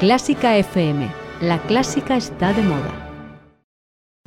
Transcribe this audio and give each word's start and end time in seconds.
Clásica 0.00 0.56
FM. 0.56 1.08
La 1.40 1.62
clásica 1.62 2.16
está 2.16 2.52
de 2.52 2.62
moda. 2.62 3.10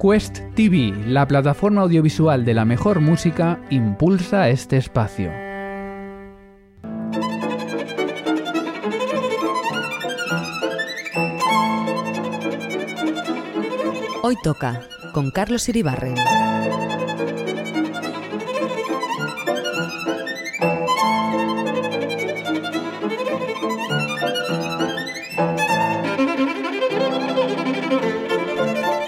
Quest 0.02 0.40
TV, 0.56 0.94
la 1.06 1.28
plataforma 1.28 1.82
audiovisual 1.82 2.46
de 2.46 2.54
la 2.54 2.64
mejor 2.64 3.02
música, 3.02 3.60
impulsa 3.70 4.48
este 4.48 4.78
espacio. 4.78 5.30
Hoy 14.24 14.36
toca 14.42 14.82
con 15.14 15.32
Carlos 15.32 15.68
Iribarren. 15.68 16.16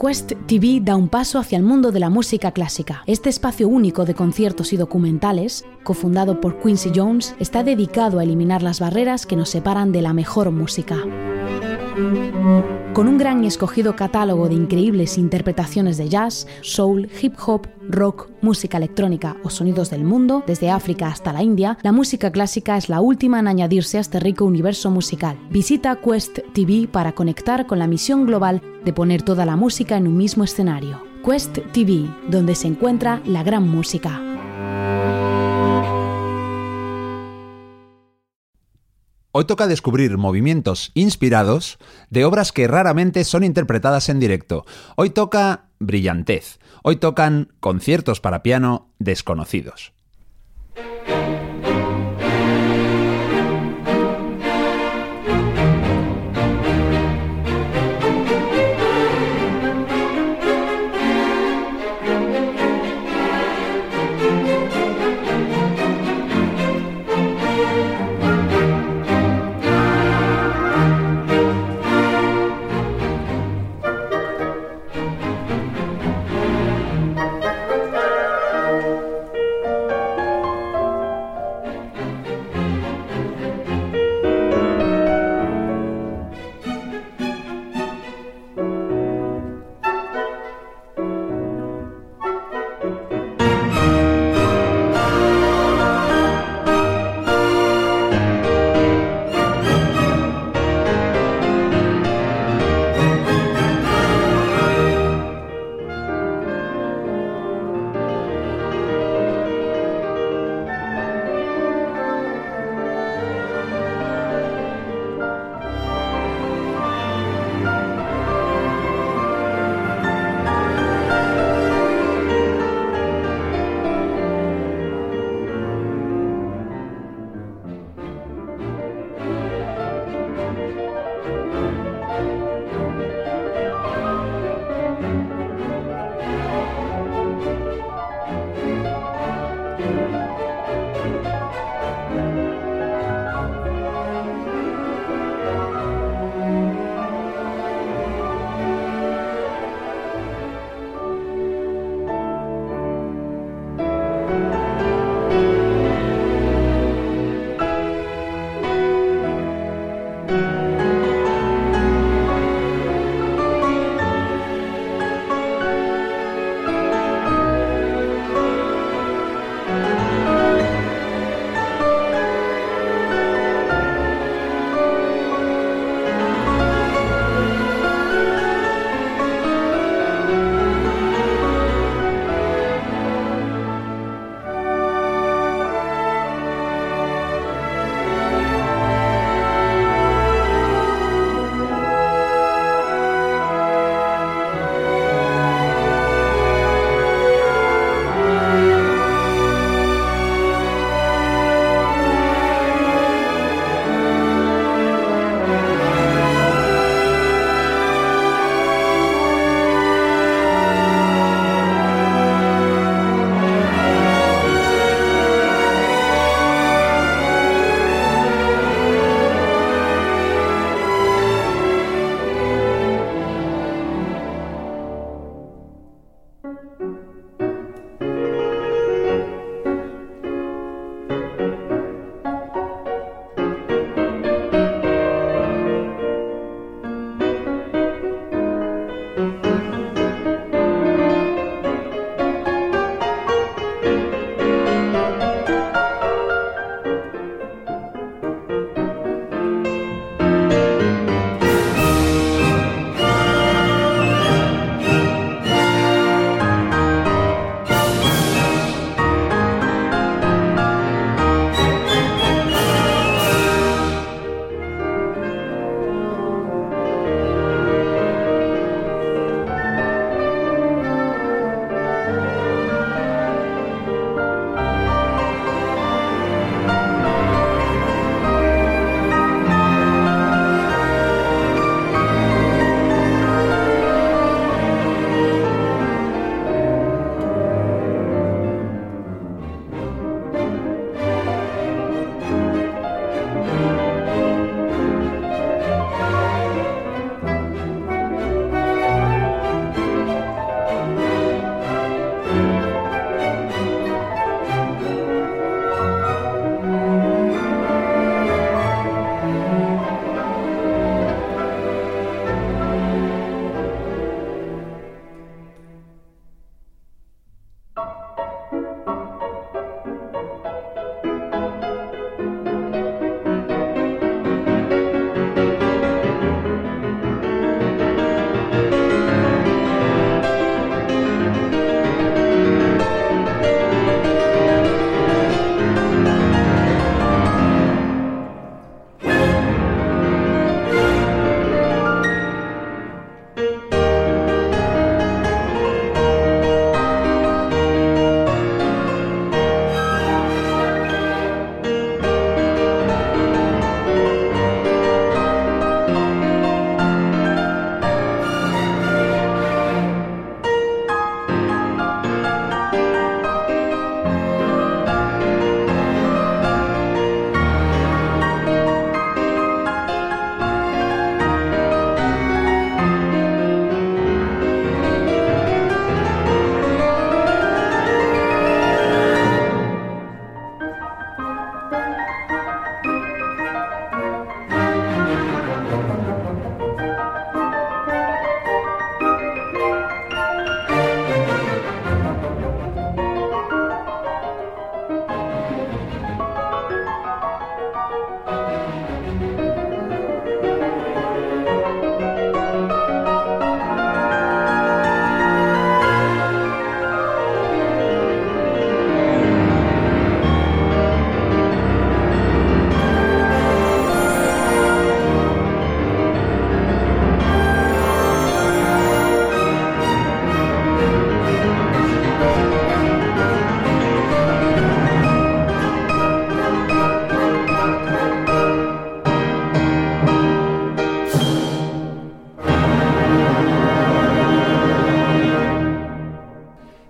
Quest 0.00 0.34
TV 0.46 0.78
da 0.80 0.94
un 0.94 1.08
paso 1.08 1.40
hacia 1.40 1.58
el 1.58 1.64
mundo 1.64 1.90
de 1.90 1.98
la 1.98 2.08
música 2.08 2.52
clásica. 2.52 3.02
Este 3.06 3.28
espacio 3.28 3.66
único 3.66 4.04
de 4.04 4.14
conciertos 4.14 4.72
y 4.72 4.76
documentales, 4.76 5.64
cofundado 5.82 6.40
por 6.40 6.60
Quincy 6.60 6.92
Jones, 6.94 7.34
está 7.40 7.64
dedicado 7.64 8.20
a 8.20 8.22
eliminar 8.22 8.62
las 8.62 8.78
barreras 8.78 9.26
que 9.26 9.34
nos 9.34 9.48
separan 9.48 9.90
de 9.90 10.02
la 10.02 10.12
mejor 10.12 10.52
música. 10.52 10.98
Con 12.98 13.06
un 13.06 13.16
gran 13.16 13.44
y 13.44 13.46
escogido 13.46 13.94
catálogo 13.94 14.48
de 14.48 14.56
increíbles 14.56 15.18
interpretaciones 15.18 15.98
de 15.98 16.08
jazz, 16.08 16.48
soul, 16.62 17.08
hip 17.22 17.34
hop, 17.46 17.68
rock, 17.88 18.28
música 18.42 18.76
electrónica 18.76 19.36
o 19.44 19.50
sonidos 19.50 19.88
del 19.90 20.02
mundo, 20.02 20.42
desde 20.48 20.72
África 20.72 21.06
hasta 21.06 21.32
la 21.32 21.44
India, 21.44 21.78
la 21.82 21.92
música 21.92 22.32
clásica 22.32 22.76
es 22.76 22.88
la 22.88 23.00
última 23.00 23.38
en 23.38 23.46
añadirse 23.46 23.98
a 23.98 24.00
este 24.00 24.18
rico 24.18 24.44
universo 24.46 24.90
musical. 24.90 25.38
Visita 25.48 26.00
Quest 26.00 26.40
TV 26.52 26.88
para 26.90 27.12
conectar 27.12 27.68
con 27.68 27.78
la 27.78 27.86
misión 27.86 28.26
global 28.26 28.60
de 28.84 28.92
poner 28.92 29.22
toda 29.22 29.46
la 29.46 29.54
música 29.54 29.96
en 29.96 30.08
un 30.08 30.16
mismo 30.16 30.42
escenario. 30.42 31.00
Quest 31.24 31.56
TV, 31.72 32.10
donde 32.28 32.56
se 32.56 32.66
encuentra 32.66 33.22
la 33.24 33.44
gran 33.44 33.68
música. 33.68 34.27
Hoy 39.38 39.44
toca 39.44 39.68
descubrir 39.68 40.18
movimientos 40.18 40.90
inspirados 40.94 41.78
de 42.10 42.24
obras 42.24 42.50
que 42.50 42.66
raramente 42.66 43.22
son 43.22 43.44
interpretadas 43.44 44.08
en 44.08 44.18
directo. 44.18 44.66
Hoy 44.96 45.10
toca 45.10 45.66
brillantez. 45.78 46.58
Hoy 46.82 46.96
tocan 46.96 47.52
conciertos 47.60 48.20
para 48.20 48.42
piano 48.42 48.88
desconocidos. 48.98 49.92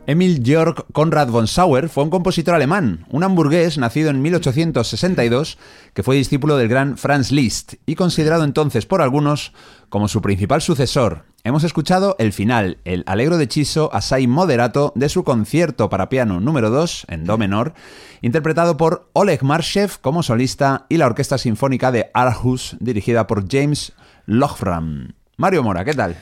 Emil 0.08 0.42
Georg 0.42 0.86
Konrad 0.94 1.28
von 1.28 1.46
Sauer 1.46 1.90
fue 1.90 2.02
un 2.02 2.08
compositor 2.08 2.54
alemán, 2.54 3.04
un 3.10 3.24
hamburgués 3.24 3.76
nacido 3.76 4.08
en 4.08 4.22
1862 4.22 5.58
que 5.92 6.02
fue 6.02 6.16
discípulo 6.16 6.56
del 6.56 6.68
gran 6.68 6.96
Franz 6.96 7.30
Liszt 7.30 7.74
y 7.84 7.94
considerado 7.94 8.44
entonces 8.44 8.86
por 8.86 9.02
algunos 9.02 9.52
como 9.90 10.08
su 10.08 10.22
principal 10.22 10.62
sucesor. 10.62 11.26
Hemos 11.44 11.62
escuchado 11.62 12.16
el 12.18 12.32
final, 12.32 12.78
el 12.86 13.04
Allegro 13.06 13.36
deciso 13.36 13.90
assai 13.92 14.26
moderato 14.26 14.94
de 14.96 15.10
su 15.10 15.24
concierto 15.24 15.90
para 15.90 16.08
piano 16.08 16.40
número 16.40 16.70
2 16.70 17.04
en 17.10 17.24
do 17.24 17.36
menor, 17.36 17.74
interpretado 18.22 18.78
por 18.78 19.10
Oleg 19.12 19.42
Marshev 19.42 20.00
como 20.00 20.22
solista 20.22 20.86
y 20.88 20.96
la 20.96 21.04
Orquesta 21.04 21.36
Sinfónica 21.36 21.92
de 21.92 22.08
Aarhus 22.14 22.78
dirigida 22.80 23.26
por 23.26 23.44
James 23.46 23.92
Lochram. 24.24 25.12
Mario 25.36 25.62
Mora, 25.62 25.84
¿qué 25.84 25.92
tal? 25.92 26.16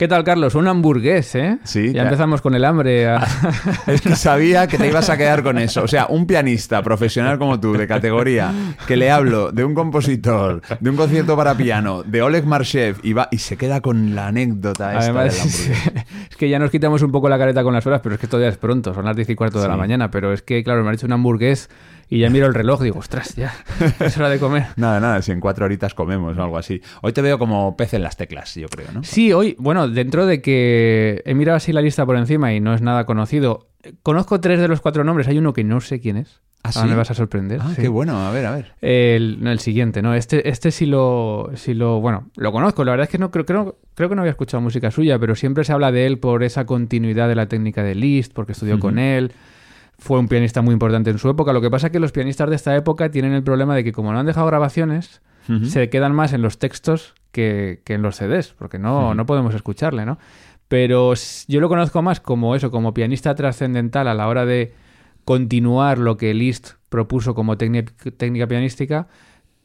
¿Qué 0.00 0.08
tal, 0.08 0.24
Carlos? 0.24 0.54
Un 0.54 0.66
hamburgués, 0.66 1.34
¿eh? 1.34 1.58
Sí. 1.62 1.92
Ya 1.92 2.04
empezamos 2.04 2.40
con 2.40 2.54
el 2.54 2.64
hambre. 2.64 3.06
Es 3.86 4.00
que 4.00 4.16
sabía 4.16 4.66
que 4.66 4.78
te 4.78 4.88
ibas 4.88 5.10
a 5.10 5.18
quedar 5.18 5.42
con 5.42 5.58
eso. 5.58 5.82
O 5.82 5.88
sea, 5.88 6.06
un 6.06 6.26
pianista 6.26 6.82
profesional 6.82 7.38
como 7.38 7.60
tú, 7.60 7.74
de 7.74 7.86
categoría, 7.86 8.50
que 8.86 8.96
le 8.96 9.10
hablo 9.10 9.52
de 9.52 9.62
un 9.62 9.74
compositor, 9.74 10.62
de 10.80 10.88
un 10.88 10.96
concierto 10.96 11.36
para 11.36 11.54
piano, 11.54 12.02
de 12.02 12.22
Oleg 12.22 12.46
Marshev, 12.46 12.96
y, 13.02 13.12
va, 13.12 13.28
y 13.30 13.36
se 13.36 13.58
queda 13.58 13.82
con 13.82 14.14
la 14.14 14.28
anécdota 14.28 14.94
esta 14.98 15.12
Además, 15.12 15.34
del 15.34 15.42
hamburgués. 15.74 16.06
es 16.30 16.36
que 16.38 16.48
ya 16.48 16.58
nos 16.58 16.70
quitamos 16.70 17.02
un 17.02 17.12
poco 17.12 17.28
la 17.28 17.36
careta 17.36 17.62
con 17.62 17.74
las 17.74 17.86
horas, 17.86 18.00
pero 18.02 18.14
es 18.14 18.20
que 18.22 18.26
todavía 18.26 18.48
es 18.48 18.56
pronto, 18.56 18.94
son 18.94 19.04
las 19.04 19.14
10 19.14 19.28
y 19.28 19.34
cuarto 19.34 19.60
de 19.60 19.68
la 19.68 19.76
mañana. 19.76 20.10
Pero 20.10 20.32
es 20.32 20.40
que, 20.40 20.64
claro, 20.64 20.82
me 20.82 20.88
ha 20.88 20.94
hecho 20.94 21.04
un 21.04 21.12
hamburgués 21.12 21.68
y 22.10 22.18
ya 22.18 22.28
miro 22.28 22.46
el 22.46 22.54
reloj 22.54 22.80
y 22.82 22.84
digo, 22.84 22.98
ostras, 22.98 23.36
ya, 23.36 23.54
es 24.00 24.18
hora 24.18 24.28
de 24.28 24.38
comer. 24.40 24.66
Nada, 24.76 24.98
nada, 24.98 25.22
si 25.22 25.30
en 25.30 25.38
cuatro 25.40 25.64
horitas 25.64 25.94
comemos 25.94 26.36
o 26.36 26.42
algo 26.42 26.58
así. 26.58 26.82
Hoy 27.02 27.12
te 27.12 27.22
veo 27.22 27.38
como 27.38 27.76
pez 27.76 27.94
en 27.94 28.02
las 28.02 28.16
teclas, 28.16 28.54
yo 28.56 28.68
creo, 28.68 28.90
¿no? 28.92 29.04
Sí, 29.04 29.32
hoy, 29.32 29.54
bueno, 29.58 29.88
dentro 29.88 30.26
de 30.26 30.42
que 30.42 31.22
he 31.24 31.34
mirado 31.34 31.56
así 31.56 31.72
la 31.72 31.80
lista 31.80 32.04
por 32.04 32.16
encima 32.16 32.52
y 32.52 32.58
no 32.60 32.74
es 32.74 32.82
nada 32.82 33.06
conocido, 33.06 33.68
conozco 34.02 34.40
tres 34.40 34.60
de 34.60 34.66
los 34.66 34.80
cuatro 34.80 35.04
nombres, 35.04 35.28
hay 35.28 35.38
uno 35.38 35.52
que 35.52 35.62
no 35.64 35.80
sé 35.80 36.00
quién 36.00 36.16
es. 36.16 36.40
¿Ah, 36.62 36.72
Ahora 36.74 36.82
sí? 36.82 36.90
me 36.90 36.96
vas 36.96 37.10
a 37.10 37.14
sorprender. 37.14 37.58
Ah, 37.62 37.72
sí. 37.74 37.80
qué 37.80 37.88
bueno, 37.88 38.20
a 38.26 38.30
ver, 38.32 38.44
a 38.44 38.50
ver. 38.50 38.74
El, 38.82 39.46
el 39.46 39.60
siguiente, 39.60 40.02
¿no? 40.02 40.12
Este, 40.14 40.46
este 40.46 40.70
sí 40.72 40.84
lo, 40.84 41.50
sí 41.54 41.72
lo. 41.72 42.00
Bueno, 42.02 42.28
lo 42.36 42.52
conozco. 42.52 42.84
La 42.84 42.90
verdad 42.90 43.04
es 43.04 43.10
que 43.10 43.16
no 43.16 43.30
creo, 43.30 43.46
creo, 43.46 43.78
creo 43.94 44.10
que 44.10 44.14
no 44.14 44.20
había 44.20 44.32
escuchado 44.32 44.60
música 44.60 44.90
suya, 44.90 45.18
pero 45.18 45.34
siempre 45.36 45.64
se 45.64 45.72
habla 45.72 45.90
de 45.90 46.04
él 46.04 46.18
por 46.18 46.42
esa 46.42 46.66
continuidad 46.66 47.28
de 47.28 47.34
la 47.34 47.46
técnica 47.46 47.82
de 47.82 47.94
Liszt, 47.94 48.34
porque 48.34 48.52
estudió 48.52 48.78
con 48.78 48.98
él. 48.98 49.32
Fue 50.00 50.18
un 50.18 50.28
pianista 50.28 50.62
muy 50.62 50.72
importante 50.72 51.10
en 51.10 51.18
su 51.18 51.28
época. 51.28 51.52
Lo 51.52 51.60
que 51.60 51.70
pasa 51.70 51.88
es 51.88 51.92
que 51.92 52.00
los 52.00 52.10
pianistas 52.10 52.48
de 52.48 52.56
esta 52.56 52.74
época 52.74 53.10
tienen 53.10 53.32
el 53.32 53.42
problema 53.42 53.76
de 53.76 53.84
que, 53.84 53.92
como 53.92 54.12
no 54.12 54.18
han 54.18 54.26
dejado 54.26 54.46
grabaciones, 54.46 55.20
se 55.64 55.90
quedan 55.90 56.14
más 56.14 56.32
en 56.32 56.42
los 56.42 56.58
textos 56.58 57.14
que, 57.32 57.80
que 57.84 57.94
en 57.94 58.02
los 58.02 58.16
CDs, 58.16 58.54
porque 58.56 58.78
no, 58.78 59.14
no 59.14 59.26
podemos 59.26 59.54
escucharle, 59.54 60.06
¿no? 60.06 60.18
Pero 60.68 61.14
yo 61.48 61.60
lo 61.60 61.68
conozco 61.68 62.02
más 62.02 62.20
como 62.20 62.54
eso, 62.54 62.70
como 62.70 62.94
pianista 62.94 63.34
trascendental 63.34 64.06
a 64.06 64.14
la 64.14 64.28
hora 64.28 64.46
de 64.46 64.72
continuar 65.24 65.98
lo 65.98 66.16
que 66.16 66.32
Liszt 66.34 66.74
propuso 66.88 67.34
como 67.34 67.56
técnica, 67.56 67.92
técnica 68.16 68.46
pianística 68.46 69.08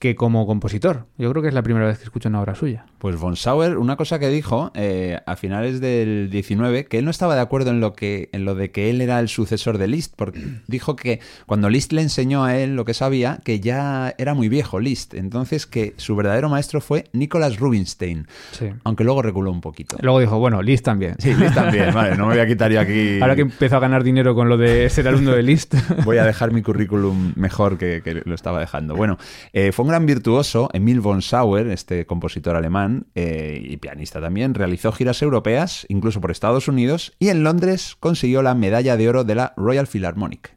que 0.05 0.13
como 0.15 0.45
compositor. 0.45 1.07
Yo 1.17 1.31
creo 1.31 1.41
que 1.41 1.47
es 1.47 1.53
la 1.55 1.63
primera 1.63 1.88
vez 1.88 1.97
que 1.97 2.03
escucho 2.03 2.29
una 2.29 2.39
obra 2.39 2.53
suya. 2.53 2.85
Pues 3.00 3.15
von 3.19 3.35
Sauer, 3.35 3.77
una 3.79 3.95
cosa 3.95 4.19
que 4.19 4.29
dijo 4.29 4.71
eh, 4.75 5.19
a 5.25 5.35
finales 5.35 5.81
del 5.81 6.29
19, 6.29 6.85
que 6.85 7.00
él 7.00 7.05
no 7.05 7.09
estaba 7.09 7.33
de 7.33 7.41
acuerdo 7.41 7.71
en 7.71 7.79
lo, 7.79 7.93
que, 7.93 8.29
en 8.31 8.45
lo 8.45 8.53
de 8.53 8.69
que 8.69 8.91
él 8.91 9.01
era 9.01 9.19
el 9.19 9.29
sucesor 9.29 9.79
de 9.79 9.88
Liszt, 9.88 10.13
porque 10.15 10.43
dijo 10.67 10.95
que 10.95 11.21
cuando 11.47 11.69
Liszt 11.71 11.91
le 11.91 12.03
enseñó 12.03 12.43
a 12.43 12.55
él 12.55 12.75
lo 12.75 12.85
que 12.85 12.93
sabía, 12.93 13.39
que 13.43 13.59
ya 13.62 14.13
era 14.19 14.35
muy 14.35 14.47
viejo 14.47 14.79
Liszt, 14.79 15.15
entonces 15.15 15.65
que 15.65 15.95
su 15.97 16.15
verdadero 16.15 16.50
maestro 16.50 16.81
fue 16.81 17.05
Nicolas 17.13 17.57
Rubinstein, 17.57 18.27
Sí. 18.51 18.67
aunque 18.83 19.03
luego 19.03 19.24
reculó 19.24 19.50
un 19.50 19.62
poquito. 19.62 19.97
Luego 20.01 20.19
dijo, 20.19 20.38
bueno, 20.38 20.62
Liszt 20.62 20.85
también. 20.85 21.15
Sí, 21.17 21.33
Liszt 21.33 21.55
también, 21.55 21.91
vale, 21.95 22.15
no 22.15 22.27
me 22.27 22.33
voy 22.35 22.43
a 22.43 22.47
quitar 22.47 22.71
yo 22.71 22.79
aquí... 22.79 23.19
Ahora 23.21 23.35
que 23.35 23.41
empezó 23.41 23.77
a 23.77 23.79
ganar 23.79 24.03
dinero 24.03 24.35
con 24.35 24.50
lo 24.50 24.57
de 24.57 24.88
ser 24.91 25.07
alumno 25.07 25.31
de 25.31 25.41
Liszt. 25.41 25.74
Voy 26.05 26.19
a 26.19 26.25
dejar 26.25 26.51
mi 26.51 26.62
currículum 26.62 27.33
mejor 27.35 27.79
que, 27.79 28.01
que 28.03 28.21
lo 28.24 28.35
estaba 28.35 28.59
dejando. 28.59 28.95
Bueno, 28.95 29.17
eh, 29.53 29.71
fue 29.71 29.83
un 29.83 29.89
gran 29.95 30.05
virtuoso, 30.05 30.69
Emil 30.73 30.99
von 30.99 31.21
Sauer, 31.21 31.67
este 31.67 32.05
compositor 32.05 32.57
alemán 32.57 33.07
eh, 33.15 33.61
y 33.63 33.77
pianista 33.77 34.19
también, 34.19 34.53
realizó 34.53 34.91
giras 34.91 35.21
europeas, 35.21 35.85
incluso 35.87 36.19
por 36.19 36.31
Estados 36.31 36.67
Unidos, 36.67 37.13
y 37.17 37.29
en 37.29 37.45
Londres 37.45 37.95
consiguió 37.97 38.41
la 38.41 38.55
medalla 38.55 38.97
de 38.97 39.07
oro 39.07 39.23
de 39.23 39.35
la 39.35 39.53
Royal 39.55 39.87
Philharmonic 39.87 40.53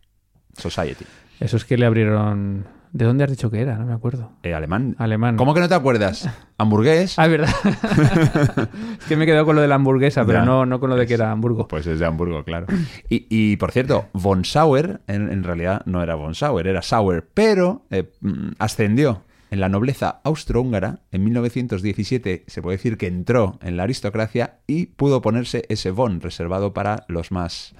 Society. 0.57 1.05
Eso 1.39 1.57
es 1.57 1.65
que 1.65 1.79
le 1.79 1.87
abrieron... 1.87 2.67
¿De 2.91 3.05
dónde 3.05 3.23
has 3.23 3.31
dicho 3.31 3.49
que 3.49 3.61
era? 3.61 3.77
No 3.77 3.87
me 3.87 3.93
acuerdo. 3.93 4.33
Eh, 4.43 4.55
alemán. 4.55 4.97
Alemán. 4.99 5.37
¿Cómo 5.37 5.55
que 5.55 5.61
no 5.61 5.69
te 5.69 5.75
acuerdas? 5.77 6.29
Hamburgués. 6.59 7.17
Ah, 7.17 7.27
es 7.27 7.31
verdad. 7.31 7.55
es 8.99 9.05
que 9.07 9.15
me 9.15 9.23
he 9.23 9.27
quedado 9.27 9.45
con 9.45 9.55
lo 9.55 9.63
de 9.63 9.69
la 9.69 9.77
hamburguesa, 9.77 10.25
pero 10.25 10.45
no, 10.45 10.67
no 10.67 10.81
con 10.81 10.91
lo 10.91 10.97
de 10.97 11.07
que 11.07 11.15
era 11.15 11.31
Hamburgo. 11.31 11.69
Pues 11.69 11.87
es 11.87 12.01
de 12.01 12.07
Hamburgo, 12.07 12.43
claro. 12.43 12.67
Y, 13.09 13.27
y, 13.31 13.57
por 13.57 13.71
cierto, 13.71 14.07
von 14.15 14.45
Sauer, 14.45 15.01
en, 15.07 15.31
en 15.31 15.45
realidad 15.45 15.83
no 15.85 16.03
era 16.03 16.17
von 16.17 16.35
Sauer, 16.35 16.67
era 16.67 16.83
Sauer, 16.83 17.29
pero 17.33 17.85
eh, 17.91 18.11
mm, 18.21 18.53
ascendió 18.59 19.23
en 19.51 19.61
la 19.61 19.69
nobleza 19.69 20.21
austrohúngara. 20.25 21.01
En 21.13 21.25
1917 21.25 22.45
se 22.47 22.63
puede 22.63 22.77
decir 22.77 22.97
que 22.99 23.07
entró 23.07 23.59
en 23.63 23.77
la 23.77 23.85
aristocracia 23.85 24.59
y 24.67 24.87
pudo 24.87 25.21
ponerse 25.23 25.65
ese 25.69 25.91
von 25.91 26.21
reservado 26.21 26.73
para 26.75 27.05
los 27.09 27.31
más 27.33 27.75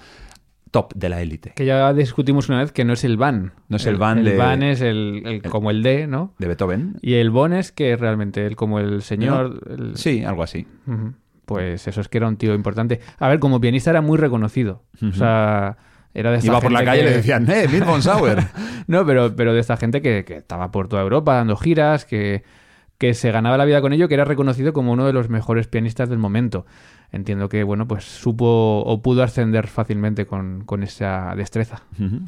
top 0.71 0.93
de 0.95 1.09
la 1.09 1.21
élite. 1.21 1.53
Que 1.55 1.65
ya 1.65 1.91
discutimos 1.93 2.47
una 2.49 2.59
vez 2.59 2.71
que 2.71 2.85
no 2.85 2.93
es 2.93 3.03
el 3.03 3.17
van. 3.17 3.53
No 3.69 3.77
es 3.77 3.85
el 3.87 3.97
van 3.97 4.19
El 4.19 4.25
de- 4.25 4.37
van 4.37 4.61
es 4.61 4.81
el, 4.81 5.23
el- 5.25 5.41
como 5.43 5.71
el 5.71 5.81
D, 5.81 6.05
¿no? 6.05 6.35
De 6.37 6.47
Beethoven. 6.47 6.97
Y 7.01 7.15
el 7.15 7.31
bon 7.31 7.53
es 7.53 7.71
que 7.71 7.95
realmente 7.97 8.45
el 8.45 8.55
como 8.55 8.79
el 8.79 9.01
señor. 9.01 9.61
el- 9.69 9.97
Sí, 9.97 10.23
algo 10.23 10.43
así. 10.43 10.67
Pues 11.45 11.87
eso 11.87 12.01
es 12.01 12.07
que 12.07 12.19
era 12.19 12.27
un 12.27 12.37
tío 12.37 12.53
importante. 12.53 12.99
A 13.17 13.27
ver, 13.27 13.39
como 13.39 13.59
pianista 13.59 13.89
era 13.89 14.01
muy 14.01 14.17
reconocido. 14.19 14.83
O 15.01 15.11
sea, 15.13 15.77
era 16.13 16.31
de 16.31 16.37
esta 16.37 16.47
Iba 16.47 16.61
por 16.61 16.71
la 16.71 16.83
calle 16.83 17.01
y 17.01 17.05
le 17.05 17.11
decían, 17.11 17.49
¡eh, 17.49 17.63
Emil 17.63 17.83
von 17.83 18.01
Sauer! 18.03 18.47
No, 18.87 19.05
pero, 19.05 19.35
pero 19.35 19.53
de 19.53 19.59
esta 19.59 19.77
gente 19.77 20.01
que, 20.01 20.25
que 20.25 20.37
estaba 20.37 20.71
por 20.71 20.87
toda 20.87 21.01
Europa 21.01 21.35
dando 21.35 21.55
giras, 21.55 22.05
que, 22.05 22.43
que 22.97 23.13
se 23.13 23.31
ganaba 23.31 23.57
la 23.57 23.65
vida 23.65 23.81
con 23.81 23.93
ello, 23.93 24.07
que 24.07 24.13
era 24.15 24.25
reconocido 24.25 24.73
como 24.73 24.91
uno 24.91 25.05
de 25.05 25.13
los 25.13 25.29
mejores 25.29 25.67
pianistas 25.67 26.09
del 26.09 26.19
momento. 26.19 26.65
Entiendo 27.11 27.49
que, 27.49 27.63
bueno, 27.63 27.87
pues 27.87 28.03
supo 28.03 28.83
o 28.85 29.01
pudo 29.01 29.23
ascender 29.23 29.67
fácilmente 29.67 30.27
con, 30.27 30.63
con 30.65 30.83
esa 30.83 31.33
destreza. 31.35 31.81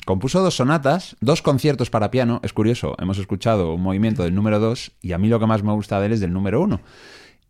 Compuso 0.06 0.42
dos 0.42 0.56
sonatas, 0.56 1.18
dos 1.20 1.42
conciertos 1.42 1.92
para 1.92 2.10
piano. 2.10 2.40
Es 2.42 2.54
curioso, 2.54 2.96
hemos 3.00 3.20
escuchado 3.20 3.76
un 3.76 3.82
movimiento 3.82 4.24
del 4.24 4.34
número 4.34 4.60
2 4.60 4.94
y 5.02 5.12
a 5.12 5.20
mí 5.20 5.28
lo 5.28 5.40
que 5.40 5.46
más 5.46 5.62
me 5.62 5.74
gusta 5.74 6.00
de 6.00 6.08
él 6.08 6.14
es 6.14 6.20
del 6.20 6.34
número 6.34 6.62
1. 6.62 6.82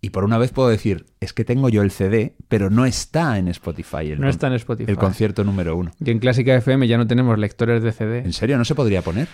Y 0.03 0.09
por 0.09 0.23
una 0.23 0.39
vez 0.39 0.51
puedo 0.51 0.67
decir, 0.67 1.05
es 1.19 1.31
que 1.31 1.45
tengo 1.45 1.69
yo 1.69 1.83
el 1.83 1.91
CD, 1.91 2.35
pero 2.47 2.71
no 2.71 2.87
está 2.87 3.37
en 3.37 3.47
Spotify. 3.49 4.11
El 4.11 4.19
No 4.19 4.27
está 4.27 4.47
en 4.47 4.53
Spotify. 4.53 4.89
El 4.89 4.97
concierto 4.97 5.43
número 5.43 5.75
1. 5.77 5.91
Y 6.03 6.09
en 6.09 6.17
Clásica 6.17 6.55
FM 6.55 6.87
ya 6.87 6.97
no 6.97 7.05
tenemos 7.05 7.37
lectores 7.37 7.83
de 7.83 7.91
CD. 7.91 8.19
¿En 8.19 8.33
serio? 8.33 8.57
¿No 8.57 8.65
se 8.65 8.73
podría 8.73 9.03
poner? 9.03 9.27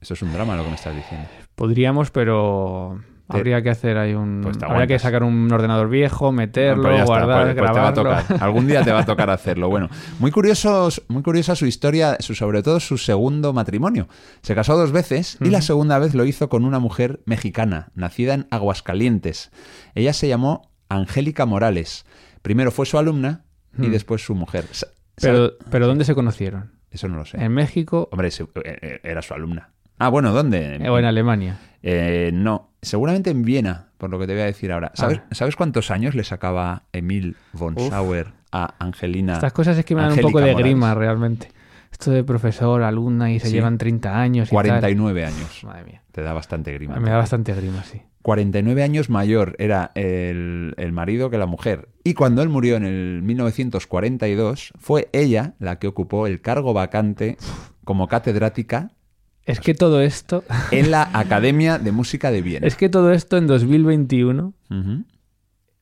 Eso 0.00 0.14
es 0.14 0.22
un 0.22 0.32
drama 0.32 0.56
lo 0.56 0.62
que 0.62 0.68
me 0.68 0.76
estás 0.76 0.94
diciendo. 0.94 1.28
Podríamos, 1.56 2.12
pero 2.12 3.00
habría 3.28 3.62
que 3.62 3.70
hacer 3.70 3.98
ahí 3.98 4.14
un... 4.14 4.40
Pues 4.42 4.56
habría 4.62 4.86
que 4.86 4.98
sacar 4.98 5.22
un 5.22 5.50
ordenador 5.52 5.88
viejo, 5.88 6.32
meterlo, 6.32 6.82
Pero 6.84 6.94
ya 6.96 7.02
está, 7.02 7.12
guardar, 7.24 7.42
pues- 7.42 7.54
pues 7.56 7.72
te 7.72 7.78
va 7.80 7.88
a 7.88 7.92
grabarlo. 7.92 8.24
tocar. 8.26 8.42
Algún 8.42 8.66
día 8.66 8.82
te 8.84 8.92
va 8.92 9.00
a 9.00 9.04
tocar 9.06 9.30
hacerlo. 9.30 9.68
Bueno, 9.68 9.88
muy 10.18 10.30
curioso, 10.30 10.88
muy 11.08 11.22
curiosa 11.22 11.56
su 11.56 11.66
historia, 11.66 12.16
su, 12.20 12.34
sobre 12.34 12.62
todo 12.62 12.80
su 12.80 12.98
segundo 12.98 13.52
matrimonio. 13.52 14.08
Se 14.42 14.54
casó 14.54 14.76
dos 14.76 14.92
veces 14.92 15.38
y 15.40 15.50
la 15.50 15.60
segunda 15.62 15.98
vez 15.98 16.14
lo 16.14 16.24
hizo 16.24 16.48
con 16.48 16.64
una 16.64 16.78
mujer 16.78 17.20
mexicana, 17.26 17.88
nacida 17.94 18.34
en 18.34 18.46
Aguascalientes. 18.50 19.50
Ella 19.94 20.12
se 20.12 20.28
llamó 20.28 20.70
Angélica 20.88 21.46
Morales. 21.46 22.06
Primero 22.42 22.70
fue 22.70 22.86
su 22.86 22.98
alumna 22.98 23.44
y 23.78 23.88
después 23.88 24.24
su 24.24 24.34
mujer. 24.34 24.64
Pero, 25.20 25.52
pero 25.70 25.86
¿dónde 25.86 26.04
se 26.04 26.14
conocieron? 26.14 26.72
Eso 26.90 27.08
no 27.08 27.16
lo 27.16 27.24
sé. 27.26 27.42
¿En 27.42 27.52
México 27.52 28.08
Hombre, 28.12 28.28
eh, 28.28 28.44
eh, 28.64 29.00
era 29.02 29.20
su 29.20 29.34
alumna. 29.34 29.70
Ah, 29.98 30.08
bueno, 30.08 30.32
¿dónde? 30.32 30.86
o 30.88 30.98
en 30.98 31.04
Alemania? 31.04 31.58
Eh, 31.82 32.30
no, 32.34 32.70
seguramente 32.82 33.30
en 33.30 33.42
Viena, 33.42 33.88
por 33.98 34.10
lo 34.10 34.18
que 34.18 34.26
te 34.26 34.32
voy 34.32 34.42
a 34.42 34.46
decir 34.46 34.72
ahora. 34.72 34.90
¿Sabes, 34.94 35.20
Ah. 35.22 35.28
¿sabes 35.34 35.56
cuántos 35.56 35.90
años 35.90 36.14
le 36.14 36.24
sacaba 36.24 36.82
Emil 36.92 37.36
von 37.52 37.74
Uf. 37.76 37.88
Sauer 37.90 38.32
a 38.52 38.74
Angelina? 38.78 39.34
Estas 39.34 39.52
cosas 39.52 39.78
es 39.78 39.84
que 39.84 39.94
me 39.94 40.02
dan 40.02 40.12
un 40.12 40.18
poco 40.18 40.38
de 40.40 40.52
Morales? 40.52 40.58
grima 40.64 40.94
realmente. 40.94 41.48
Esto 41.92 42.10
de 42.10 42.24
profesor, 42.24 42.82
alumna 42.82 43.30
y 43.30 43.38
se 43.40 43.46
Sí. 43.46 43.52
llevan 43.54 43.78
30 43.78 44.20
años 44.20 44.48
y 44.48 44.50
49 44.50 45.24
años. 45.24 45.62
Madre 45.64 45.84
mía. 45.84 46.02
Te 46.12 46.20
da 46.22 46.32
bastante 46.34 46.72
grima. 46.74 46.96
Me 46.96 47.08
da 47.10 47.16
bastante 47.16 47.54
grima, 47.54 47.82
sí. 47.84 48.02
49 48.22 48.82
años 48.82 49.08
mayor 49.08 49.54
era 49.58 49.92
el, 49.94 50.74
el 50.76 50.92
marido 50.92 51.30
que 51.30 51.38
la 51.38 51.46
mujer. 51.46 51.88
Y 52.04 52.14
cuando 52.14 52.42
él 52.42 52.48
murió 52.48 52.76
en 52.76 52.84
el 52.84 53.22
1942, 53.22 54.72
fue 54.78 55.08
ella 55.12 55.54
la 55.58 55.78
que 55.78 55.86
ocupó 55.86 56.26
el 56.26 56.40
cargo 56.40 56.74
vacante 56.74 57.36
como 57.84 58.08
catedrática 58.08 58.90
Es 59.46 59.60
que 59.60 59.74
todo 59.74 60.00
esto, 60.02 60.44
en 60.72 60.90
la 60.90 61.08
Academia 61.12 61.78
de 61.78 61.92
Música 61.92 62.30
de 62.30 62.42
Viena. 62.42 62.66
es 62.66 62.76
que 62.76 62.88
todo 62.88 63.12
esto 63.12 63.36
en 63.36 63.46
2021, 63.46 64.52
Ujú. 64.70 65.04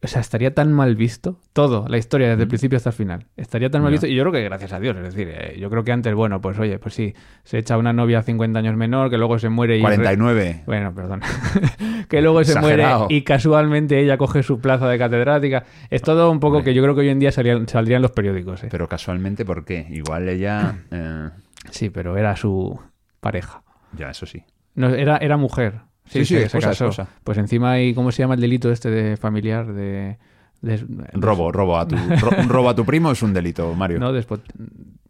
o 0.02 0.06
sea, 0.06 0.20
estaría 0.20 0.52
tan 0.54 0.70
mal 0.70 0.96
visto. 0.96 1.38
Todo, 1.54 1.86
la 1.88 1.96
historia, 1.96 2.28
desde 2.28 2.42
el 2.42 2.48
principio 2.48 2.76
hasta 2.76 2.90
el 2.90 2.94
final. 2.94 3.26
Estaría 3.38 3.70
tan 3.70 3.82
mal 3.82 3.90
visto. 3.90 4.06
Y 4.06 4.14
yo 4.14 4.22
creo 4.22 4.32
que 4.32 4.42
gracias 4.42 4.74
a 4.74 4.80
Dios, 4.80 4.94
es 4.98 5.02
decir, 5.04 5.28
eh, 5.32 5.56
yo 5.58 5.70
creo 5.70 5.82
que 5.82 5.92
antes, 5.92 6.14
bueno, 6.14 6.42
pues 6.42 6.58
oye, 6.58 6.78
pues 6.78 6.92
sí, 6.92 7.14
se 7.42 7.56
echa 7.56 7.78
una 7.78 7.94
novia 7.94 8.22
50 8.22 8.58
años 8.58 8.76
menor, 8.76 9.08
que 9.08 9.16
luego 9.16 9.38
se 9.38 9.48
muere 9.48 9.78
y... 9.78 9.80
49. 9.80 10.64
Bueno, 10.66 10.94
perdón. 10.94 11.22
que 12.10 12.20
luego 12.20 12.44
se 12.44 12.60
muere 12.60 12.84
y 13.08 13.22
casualmente 13.22 13.98
ella 13.98 14.18
coge 14.18 14.42
su 14.42 14.60
plaza 14.60 14.88
de 14.88 14.98
catedrática. 14.98 15.64
Es 15.88 16.02
todo 16.02 16.30
un 16.30 16.38
poco 16.38 16.62
que 16.62 16.74
yo 16.74 16.82
creo 16.82 16.94
que 16.94 17.00
hoy 17.00 17.08
en 17.08 17.18
día 17.18 17.32
salían, 17.32 17.66
saldrían 17.66 18.02
los 18.02 18.10
periódicos. 18.10 18.62
¿eh? 18.64 18.68
Pero 18.70 18.86
casualmente, 18.90 19.46
¿por 19.46 19.64
qué? 19.64 19.86
Igual 19.90 20.28
ella... 20.28 20.80
eh, 20.90 21.30
Sí, 21.70 21.88
pero 21.88 22.18
era 22.18 22.36
su 22.36 22.78
pareja. 23.24 23.62
ya, 23.96 24.10
eso 24.10 24.26
sí. 24.26 24.44
No, 24.76 24.88
era, 24.94 25.16
era 25.18 25.36
mujer. 25.36 25.80
Sí, 26.06 26.24
Sí, 26.24 26.36
sí, 26.48 26.58
casó. 26.60 26.70
esposa. 26.86 27.08
Pues 27.24 27.38
encima 27.38 27.72
hay, 27.72 27.94
¿cómo 27.94 28.12
se 28.12 28.22
llama 28.22 28.34
el 28.34 28.40
delito 28.40 28.70
este 28.70 28.90
de 28.90 29.16
familiar? 29.16 29.72
De, 29.72 30.18
de- 30.60 30.86
Robo, 31.14 31.50
robo 31.52 31.78
a 31.78 31.88
tu, 31.88 31.96
ro- 31.96 32.30
robo 32.48 32.68
a 32.68 32.74
tu 32.74 32.84
primo 32.84 33.10
es 33.10 33.22
un 33.22 33.32
delito, 33.32 33.72
Mario. 33.74 33.98
No, 33.98 34.12
despot- 34.12 34.42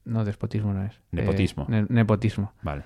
no, 0.05 0.25
despotismo 0.25 0.73
no 0.73 0.85
es. 0.85 0.93
Nepotismo. 1.13 1.65
Eh, 1.65 1.73
ne- 1.73 1.87
nepotismo. 1.89 2.53
Vale. 2.63 2.85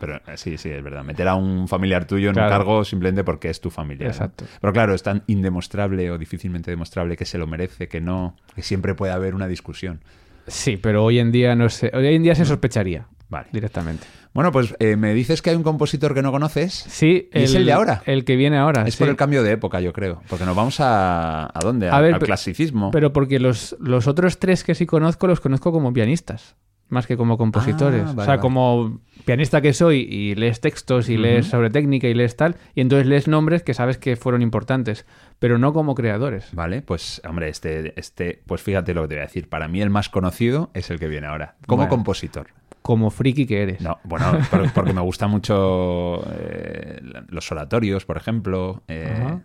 Pero 0.00 0.16
eh, 0.16 0.36
sí, 0.36 0.56
sí, 0.58 0.70
es 0.70 0.82
verdad. 0.82 1.02
Meter 1.04 1.26
a 1.28 1.34
un 1.34 1.66
familiar 1.68 2.04
tuyo 2.06 2.28
en 2.28 2.34
Claro. 2.34 2.48
un 2.48 2.58
cargo 2.58 2.84
simplemente 2.84 3.24
porque 3.24 3.50
es 3.50 3.60
tu 3.60 3.70
familiar. 3.70 4.08
¿no? 4.08 4.10
Exacto. 4.14 4.44
Pero 4.60 4.72
claro, 4.72 4.94
es 4.94 5.02
tan 5.02 5.22
indemostrable 5.26 6.10
o 6.10 6.18
difícilmente 6.18 6.70
demostrable 6.70 7.16
que 7.16 7.24
se 7.24 7.36
lo 7.38 7.46
merece, 7.46 7.88
que 7.88 8.00
no, 8.00 8.36
que 8.54 8.62
siempre 8.62 8.94
puede 8.94 9.12
haber 9.12 9.34
una 9.34 9.46
discusión. 9.48 10.00
Sí, 10.46 10.76
pero 10.76 11.04
hoy 11.04 11.18
en 11.18 11.30
día 11.32 11.54
no 11.54 11.68
sé. 11.68 11.90
Hoy 11.94 12.14
en 12.14 12.22
día 12.22 12.34
se 12.34 12.44
sospecharía 12.44 13.06
Vale. 13.28 13.48
directamente. 13.52 14.06
Bueno, 14.34 14.52
pues 14.52 14.74
eh, 14.78 14.96
me 14.96 15.14
dices 15.14 15.42
que 15.42 15.50
hay 15.50 15.56
un 15.56 15.62
compositor 15.62 16.14
que 16.14 16.22
no 16.22 16.30
conoces. 16.30 16.72
Sí, 16.72 17.28
¿Y 17.32 17.42
es 17.42 17.54
el 17.54 17.66
de 17.66 17.72
ahora? 17.72 18.02
El 18.06 18.24
que 18.24 18.36
viene 18.36 18.58
ahora. 18.58 18.84
Es 18.86 18.94
sí. 18.94 18.98
por 18.98 19.08
el 19.08 19.16
cambio 19.16 19.42
de 19.42 19.52
época, 19.52 19.80
yo 19.80 19.92
creo. 19.92 20.22
Porque 20.28 20.44
nos 20.44 20.54
vamos 20.54 20.80
a... 20.80 21.46
¿A 21.46 21.60
dónde? 21.62 21.88
A 21.88 22.00
ver, 22.00 22.14
al 22.14 22.20
clasicismo. 22.20 22.90
Pero 22.90 23.12
porque 23.12 23.38
los, 23.38 23.76
los 23.80 24.06
otros 24.06 24.38
tres 24.38 24.64
que 24.64 24.74
sí 24.74 24.86
conozco 24.86 25.26
los 25.26 25.40
conozco 25.40 25.72
como 25.72 25.92
pianistas, 25.92 26.56
más 26.88 27.06
que 27.06 27.16
como 27.16 27.36
compositores. 27.36 28.02
Ah, 28.02 28.04
vale, 28.06 28.20
o 28.20 28.24
sea, 28.24 28.26
vale. 28.26 28.40
como 28.40 29.00
pianista 29.24 29.60
que 29.60 29.72
soy 29.72 30.00
y 30.00 30.34
lees 30.34 30.60
textos 30.60 31.08
y 31.08 31.16
lees 31.16 31.46
sobre 31.46 31.70
técnica 31.70 32.08
y 32.08 32.14
lees 32.14 32.36
tal, 32.36 32.56
y 32.74 32.80
entonces 32.80 33.06
lees 33.06 33.28
nombres 33.28 33.62
que 33.62 33.74
sabes 33.74 33.98
que 33.98 34.16
fueron 34.16 34.42
importantes, 34.42 35.06
pero 35.38 35.58
no 35.58 35.72
como 35.72 35.94
creadores. 35.94 36.48
Vale, 36.52 36.82
pues 36.82 37.20
hombre, 37.28 37.48
este, 37.48 37.98
este, 37.98 38.42
pues 38.46 38.62
fíjate 38.62 38.94
lo 38.94 39.02
que 39.02 39.08
te 39.08 39.14
voy 39.16 39.22
a 39.22 39.26
decir. 39.26 39.48
Para 39.48 39.68
mí 39.68 39.82
el 39.82 39.90
más 39.90 40.08
conocido 40.08 40.70
es 40.74 40.90
el 40.90 40.98
que 40.98 41.08
viene 41.08 41.26
ahora. 41.26 41.56
Como 41.66 41.88
compositor. 41.88 42.48
Como 42.88 43.10
friki 43.10 43.44
que 43.46 43.62
eres. 43.62 43.82
No, 43.82 43.98
bueno, 44.04 44.24
por- 44.50 44.72
porque 44.72 44.94
me 44.94 45.02
gusta 45.02 45.26
mucho 45.28 46.22
eh, 46.32 47.00
los 47.28 47.52
oratorios, 47.52 48.06
por 48.06 48.16
ejemplo. 48.16 48.82
eh. 48.88 49.40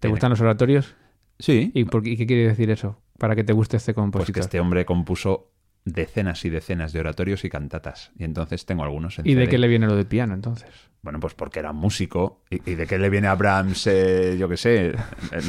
¿Te 0.00 0.08
gustan 0.08 0.30
los 0.30 0.40
oratorios? 0.40 0.96
Sí. 1.38 1.70
¿Y, 1.72 1.84
por, 1.84 2.02
qué- 2.02 2.10
y 2.10 2.16
qué 2.16 2.26
quiere 2.26 2.48
decir 2.48 2.68
eso? 2.68 2.98
Para 3.16 3.36
que 3.36 3.44
te 3.44 3.52
guste 3.52 3.76
este 3.76 3.94
Pues 3.94 4.02
compositor. 4.02 4.34
que 4.34 4.40
este 4.40 4.58
hombre 4.58 4.84
compuso 4.84 5.52
decenas 5.92 6.44
y 6.44 6.50
decenas 6.50 6.92
de 6.92 7.00
oratorios 7.00 7.44
y 7.44 7.50
cantatas. 7.50 8.10
Y 8.18 8.24
entonces 8.24 8.64
tengo 8.66 8.84
algunos 8.84 9.18
en 9.18 9.26
¿Y 9.28 9.34
de 9.34 9.48
qué 9.48 9.58
le 9.58 9.68
viene 9.68 9.86
lo 9.86 9.96
del 9.96 10.06
piano 10.06 10.34
entonces? 10.34 10.68
Bueno, 11.02 11.18
pues 11.18 11.32
porque 11.32 11.60
era 11.60 11.72
músico. 11.72 12.42
¿Y, 12.50 12.72
y 12.72 12.74
de 12.74 12.86
qué 12.86 12.98
le 12.98 13.08
viene 13.08 13.26
a 13.26 13.34
Brahms, 13.34 13.86
eh, 13.86 14.36
yo 14.38 14.50
qué 14.50 14.58
sé? 14.58 14.88
eh, 14.88 14.94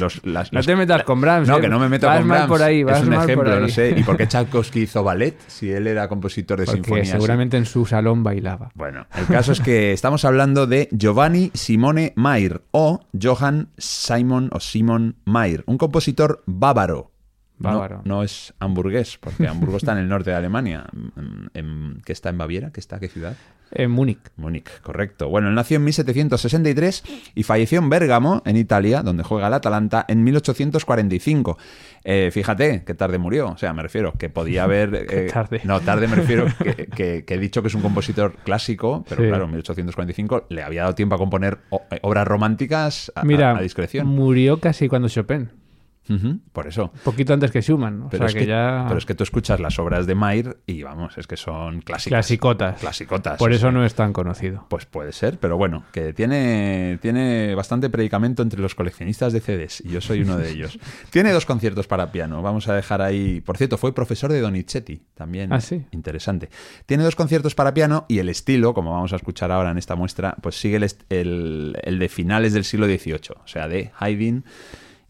Los, 0.00 0.24
las- 0.26 0.50
No 0.50 0.60
los- 0.60 0.66
te 0.66 0.74
metas 0.74 1.02
con 1.04 1.20
Brahms. 1.20 1.46
No, 1.46 1.58
¿eh? 1.58 1.60
que 1.60 1.68
no 1.68 1.78
me 1.78 1.90
meto 1.90 2.06
vas 2.06 2.20
con 2.20 2.26
mal 2.28 2.36
Brahms. 2.38 2.48
por 2.48 2.62
ahí, 2.62 2.82
vas 2.82 2.96
es 2.98 3.02
un 3.04 3.10
mal 3.10 3.24
ejemplo, 3.24 3.44
por 3.50 3.52
ahí. 3.56 3.60
no 3.62 3.68
sé. 3.68 3.94
¿Y 3.94 4.02
por 4.02 4.16
qué 4.16 4.26
Tchaikovsky 4.28 4.80
hizo 4.80 5.04
ballet? 5.04 5.38
Si 5.48 5.70
él 5.70 5.86
era 5.88 6.08
compositor 6.08 6.58
de 6.58 6.64
Porque 6.64 6.78
sinfonías. 6.80 7.08
seguramente 7.10 7.58
en 7.58 7.66
su 7.66 7.84
salón 7.84 8.22
bailaba. 8.22 8.70
Bueno, 8.74 9.06
el 9.14 9.26
caso 9.26 9.52
es 9.52 9.60
que 9.60 9.92
estamos 9.92 10.24
hablando 10.24 10.66
de 10.66 10.88
Giovanni 10.90 11.50
Simone 11.52 12.14
Mayr 12.16 12.62
o 12.70 13.00
Johann 13.20 13.68
Simon 13.76 14.48
o 14.54 14.58
Simon 14.60 15.16
Mayr, 15.26 15.64
un 15.66 15.76
compositor 15.76 16.42
bávaro. 16.46 17.11
No- 17.58 17.68
Bávaro. 17.70 18.02
No, 18.04 18.22
es 18.22 18.54
hamburgués, 18.58 19.18
porque 19.20 19.46
Hamburgo 19.46 19.76
está 19.76 19.92
en 19.92 19.98
el 19.98 20.08
norte 20.08 20.30
de 20.30 20.36
Alemania. 20.36 20.84
En- 21.16 21.50
en- 21.54 22.02
¿Qué 22.04 22.12
está 22.12 22.30
en 22.30 22.38
Baviera? 22.38 22.72
¿Qué 22.72 22.80
está? 22.80 22.98
¿Qué 22.98 23.08
ciudad? 23.08 23.36
En 23.74 23.90
Múnich. 23.90 24.18
Múnich, 24.36 24.68
correcto. 24.82 25.28
Bueno, 25.30 25.48
él 25.48 25.54
nació 25.54 25.76
en 25.78 25.84
1763 25.84 27.04
y 27.34 27.42
falleció 27.42 27.78
en 27.78 27.88
Bérgamo, 27.88 28.42
en 28.44 28.56
Italia, 28.58 29.02
donde 29.02 29.22
juega 29.22 29.46
el 29.46 29.54
Atalanta, 29.54 30.04
en 30.08 30.22
1845. 30.24 31.56
Eh, 32.04 32.30
fíjate, 32.32 32.82
qué 32.84 32.94
tarde 32.94 33.16
murió. 33.18 33.48
O 33.50 33.56
sea, 33.56 33.72
me 33.72 33.82
refiero 33.82 34.12
que 34.12 34.28
podía 34.28 34.64
haber... 34.64 35.06
Qué 35.06 35.26
eh, 35.26 35.30
tarde. 35.30 35.60
No, 35.64 35.80
tarde 35.80 36.08
me 36.08 36.16
refiero 36.16 36.46
que, 36.62 36.86
que- 36.86 37.24
que 37.24 37.34
he 37.34 37.38
dicho 37.38 37.62
que 37.62 37.68
es 37.68 37.74
un 37.74 37.82
compositor 37.82 38.34
clásico, 38.44 39.04
pero 39.08 39.22
Sí. 39.22 39.28
claro, 39.28 39.44
en 39.44 39.50
1845 39.52 40.46
le 40.50 40.62
había 40.62 40.82
dado 40.82 40.94
tiempo 40.94 41.14
a 41.14 41.18
componer 41.18 41.58
eh, 41.90 41.98
obras 42.02 42.26
románticas 42.26 43.10
a, 43.14 43.24
Mira, 43.24 43.52
a- 43.52 43.58
a 43.58 43.62
discreción. 43.62 44.06
murió 44.06 44.58
casi 44.60 44.88
cuando 44.88 45.08
Chopin. 45.08 45.50
Por 46.52 46.66
eso. 46.66 46.92
Poquito 47.04 47.32
antes 47.32 47.50
que 47.50 47.62
Schumann. 47.62 48.02
O 48.02 48.08
Pero, 48.10 48.22
sea 48.24 48.26
es 48.28 48.34
que, 48.34 48.40
que, 48.40 48.46
ya. 48.46 48.84
pero 48.88 48.98
es 48.98 49.06
que 49.06 49.14
tú 49.14 49.22
escuchas 49.22 49.60
las 49.60 49.78
obras 49.78 50.06
de 50.06 50.14
Mayr 50.14 50.58
y 50.66 50.82
vamos, 50.82 51.16
es 51.16 51.26
que 51.26 51.36
son 51.36 51.80
clásicas. 51.80 52.18
Clasicotas. 52.26 52.80
Clasicotas. 52.80 53.38
Por 53.38 53.52
eso 53.52 53.70
no 53.72 53.84
es 53.84 53.94
tan 53.94 54.12
conocido. 54.12 54.66
Pues 54.68 54.84
puede 54.84 55.12
ser, 55.12 55.38
pero 55.38 55.56
bueno, 55.56 55.84
que 55.92 56.12
tiene, 56.12 56.98
tiene 57.00 57.54
bastante 57.54 57.88
predicamento 57.88 58.42
entre 58.42 58.60
los 58.60 58.74
coleccionistas 58.74 59.32
de 59.32 59.40
CDs, 59.40 59.80
y 59.84 59.90
yo 59.90 60.00
soy 60.00 60.22
uno 60.22 60.36
de 60.36 60.50
ellos. 60.50 60.78
tiene 61.10 61.30
dos 61.32 61.46
conciertos 61.46 61.86
para 61.86 62.10
piano, 62.12 62.42
vamos 62.42 62.68
a 62.68 62.74
dejar 62.74 63.00
ahí... 63.00 63.40
Por 63.40 63.56
cierto, 63.56 63.78
fue 63.78 63.94
profesor 63.94 64.30
de 64.32 64.40
Donizetti, 64.40 65.02
también 65.14 65.52
Ah, 65.52 65.60
sí. 65.60 65.86
interesante. 65.92 66.50
Tiene 66.86 67.04
dos 67.04 67.16
conciertos 67.16 67.54
para 67.54 67.72
piano 67.74 68.04
y 68.08 68.18
el 68.18 68.28
estilo, 68.28 68.74
como 68.74 68.92
vamos 68.92 69.12
a 69.12 69.16
escuchar 69.16 69.50
ahora 69.52 69.70
en 69.70 69.78
esta 69.78 69.94
muestra, 69.96 70.36
pues 70.42 70.56
sigue 70.60 70.76
el, 70.76 70.84
el- 71.08 71.78
el 71.82 71.98
de 71.98 72.08
finales 72.08 72.52
del 72.52 72.64
siglo 72.64 72.86
XVIII, 72.86 73.18
o 73.42 73.46
sea, 73.46 73.68
de 73.68 73.92
Haydn. 73.98 74.44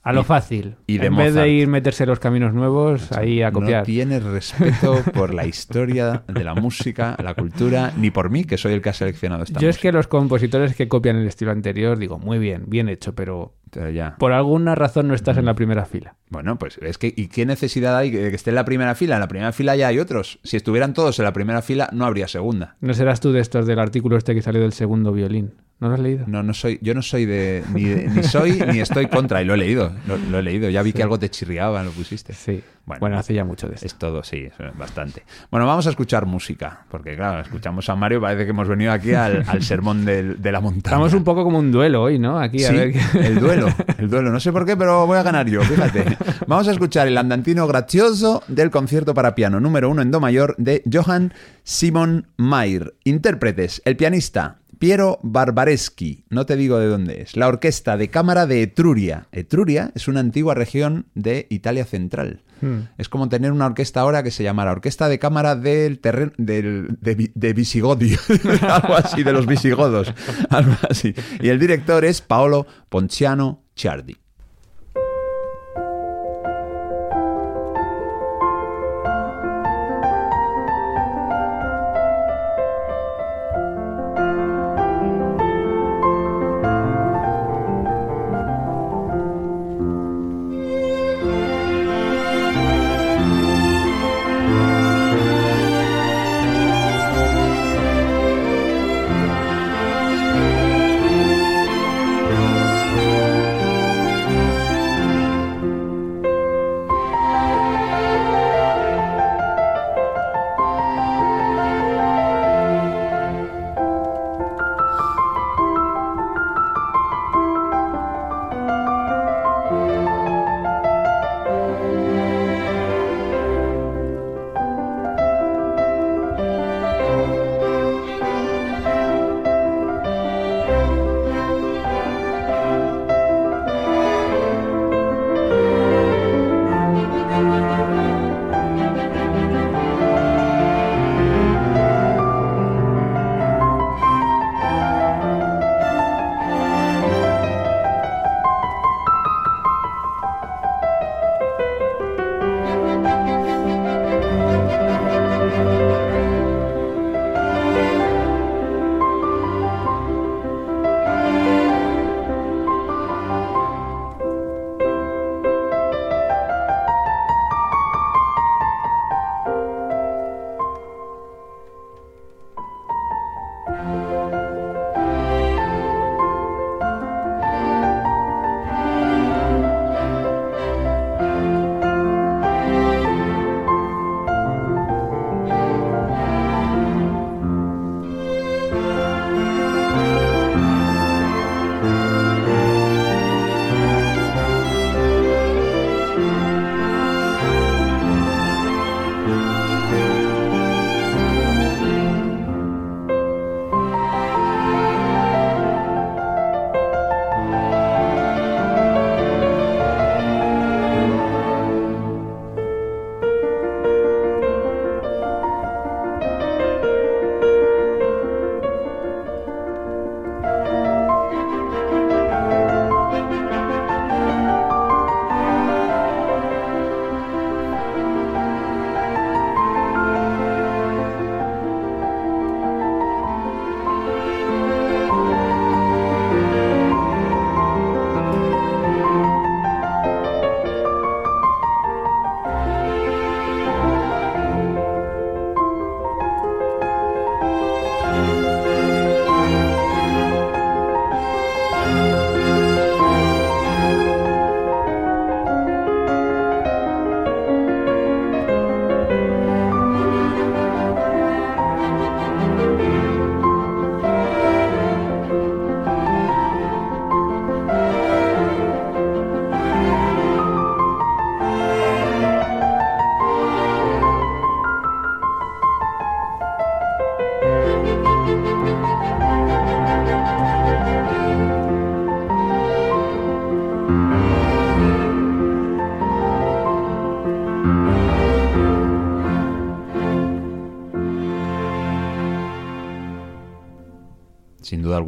A 0.04 0.12
lo 0.12 0.22
y- 0.22 0.24
fácil. 0.24 0.74
y 0.86 0.98
de 0.98 1.06
en 1.06 1.16
vez 1.16 1.34
de 1.34 1.48
ir 1.48 1.68
meterse 1.68 2.06
los 2.06 2.18
caminos 2.18 2.52
nuevos, 2.54 3.12
ahí 3.12 3.42
a 3.42 3.52
copiar. 3.52 3.80
No 3.80 3.84
tiene 3.86 4.18
respeto 4.20 5.00
por 5.14 5.32
la 5.32 5.46
historia 5.46 6.24
de 6.26 6.44
la 6.44 6.54
música, 6.54 7.16
la 7.22 7.34
cultura, 7.34 7.92
ni 7.96 8.10
por 8.10 8.28
mí, 8.30 8.44
que 8.44 8.58
soy 8.58 8.72
el 8.72 8.82
que 8.82 8.88
ha 8.90 8.94
seleccionado 8.94 9.44
esta 9.44 9.60
Yo 9.60 9.68
es 9.68 9.78
que 9.78 9.92
los 9.92 10.08
compositores 10.08 10.74
que 10.74 10.88
copian 10.88 11.16
el 11.16 11.26
estilo 11.28 11.52
anterior, 11.52 11.98
digo, 11.98 12.18
muy 12.18 12.38
bien, 12.38 12.64
bien 12.66 12.88
hecho, 12.88 13.14
Pero 13.14 13.54
ya. 13.92 14.16
por 14.18 14.32
alguna 14.32 14.74
razón 14.74 15.08
no 15.08 15.14
estás 15.14 15.36
en 15.38 15.44
Mm. 15.44 15.46
la 15.46 15.54
primera 15.54 15.84
fila. 15.84 16.14
Bueno, 16.30 16.58
pues 16.58 16.78
es 16.82 16.98
que, 16.98 17.12
¿y 17.14 17.28
qué 17.28 17.44
necesidad 17.46 17.96
hay 17.96 18.10
de 18.10 18.30
que 18.30 18.36
esté 18.36 18.50
en 18.50 18.56
la 18.56 18.64
primera 18.64 18.94
fila? 18.94 19.16
En 19.16 19.20
la 19.20 19.28
primera 19.28 19.52
fila 19.52 19.76
ya 19.76 19.88
hay 19.88 19.98
otros. 19.98 20.38
Si 20.42 20.56
estuvieran 20.56 20.94
todos 20.94 21.18
en 21.18 21.24
la 21.26 21.32
primera 21.32 21.60
fila, 21.62 21.88
no 21.92 22.04
habría 22.06 22.26
segunda. 22.28 22.76
No 22.80 22.94
serás 22.94 23.20
tú 23.20 23.32
de 23.32 23.40
estos 23.40 23.66
del 23.66 23.78
artículo 23.78 24.16
este 24.16 24.34
que 24.34 24.42
salió 24.42 24.60
del 24.62 24.72
segundo 24.72 25.12
violín. 25.12 25.54
¿No 25.80 25.88
lo 25.88 25.94
has 25.94 26.00
leído? 26.00 26.24
No, 26.28 26.44
no 26.44 26.54
soy, 26.54 26.78
yo 26.80 26.94
no 26.94 27.02
soy 27.02 27.24
de, 27.26 27.64
ni, 27.74 27.82
de- 27.82 28.06
ni 28.08 28.22
soy 28.22 28.52
ni 28.72 28.78
estoy 28.78 29.06
contra, 29.06 29.42
y 29.42 29.44
lo 29.44 29.54
he 29.54 29.56
leído, 29.56 29.92
lo, 30.06 30.16
lo 30.16 30.38
he 30.38 30.42
leído. 30.42 30.70
Ya 30.70 30.80
vi 30.82 30.92
que 30.92 31.02
algo 31.02 31.18
te 31.18 31.28
chirriaba, 31.28 31.82
lo 31.82 31.90
pusiste. 31.90 32.32
Sí. 32.34 32.62
Bueno, 32.86 33.00
Bueno, 33.00 33.18
hace 33.18 33.34
ya 33.34 33.44
mucho 33.44 33.68
de 33.68 33.74
esto. 33.74 33.86
Es 33.86 33.94
todo, 33.96 34.22
sí, 34.22 34.44
es 34.46 34.78
bastante. 34.78 35.24
Bueno, 35.50 35.66
vamos 35.66 35.86
a 35.88 35.90
escuchar 35.90 36.24
música, 36.26 36.84
porque 36.88 37.16
claro, 37.16 37.40
escuchamos 37.40 37.88
a 37.88 37.96
Mario, 37.96 38.20
parece 38.20 38.44
que 38.44 38.50
hemos 38.50 38.68
venido 38.68 38.92
aquí 38.92 39.12
al, 39.14 39.44
al 39.46 39.62
sermón 39.62 40.04
del- 40.04 40.40
de 40.40 40.52
la 40.52 40.60
montaña. 40.60 40.94
Estamos 40.94 41.14
un 41.14 41.24
poco 41.24 41.42
como 41.42 41.58
un 41.58 41.72
duelo 41.72 42.00
hoy, 42.02 42.18
¿no? 42.18 42.38
Aquí 42.38 42.64
a 42.64 42.68
Sí, 42.68 42.74
ver 42.76 42.92
qué- 42.92 43.26
el 43.26 43.40
duelo, 43.40 43.61
el 43.98 44.08
duelo. 44.08 44.30
No 44.30 44.40
sé 44.40 44.52
por 44.52 44.64
qué, 44.64 44.76
pero 44.76 45.06
voy 45.06 45.18
a 45.18 45.22
ganar 45.22 45.48
yo, 45.48 45.62
fíjate. 45.62 46.16
Vamos 46.46 46.68
a 46.68 46.72
escuchar 46.72 47.08
el 47.08 47.18
andantino 47.18 47.66
gracioso 47.66 48.42
del 48.48 48.70
concierto 48.70 49.14
para 49.14 49.34
piano 49.34 49.60
número 49.60 49.90
uno 49.90 50.02
en 50.02 50.10
do 50.10 50.20
mayor 50.20 50.54
de 50.58 50.82
Johann 50.90 51.32
Simon 51.64 52.26
Mayr. 52.36 52.94
Intérpretes, 53.04 53.82
el 53.84 53.96
pianista 53.96 54.61
Piero 54.82 55.20
Barbareschi, 55.22 56.24
no 56.28 56.44
te 56.44 56.56
digo 56.56 56.76
de 56.80 56.88
dónde 56.88 57.22
es. 57.22 57.36
La 57.36 57.46
orquesta 57.46 57.96
de 57.96 58.08
cámara 58.08 58.46
de 58.46 58.62
Etruria. 58.62 59.28
Etruria 59.30 59.92
es 59.94 60.08
una 60.08 60.18
antigua 60.18 60.56
región 60.56 61.06
de 61.14 61.46
Italia 61.50 61.84
Central. 61.84 62.42
Hmm. 62.60 62.88
Es 62.98 63.08
como 63.08 63.28
tener 63.28 63.52
una 63.52 63.66
orquesta 63.66 64.00
ahora 64.00 64.24
que 64.24 64.32
se 64.32 64.42
llamara 64.42 64.72
Orquesta 64.72 65.08
de 65.08 65.20
Cámara 65.20 65.54
del 65.54 66.00
terreno 66.00 66.32
del, 66.36 66.96
de, 67.00 67.14
Vi- 67.14 67.30
de 67.32 67.52
Visigodio, 67.52 68.18
algo 68.68 68.94
así, 68.96 69.22
de 69.22 69.32
los 69.32 69.46
visigodos, 69.46 70.12
algo 70.50 70.74
así. 70.90 71.14
Y 71.40 71.48
el 71.50 71.60
director 71.60 72.04
es 72.04 72.20
Paolo 72.20 72.66
Ponciano 72.88 73.62
Ciardi. 73.76 74.16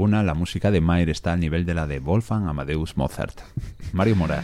Alguna, 0.04 0.22
la 0.22 0.34
música 0.34 0.70
de 0.70 0.82
Mayer 0.82 1.08
está 1.08 1.32
al 1.32 1.40
nivel 1.40 1.64
de 1.64 1.72
la 1.72 1.86
de 1.86 1.98
Wolfgang 1.98 2.46
Amadeus 2.46 2.96
Mozart. 2.98 3.40
Mario 3.94 4.16
Mora. 4.16 4.42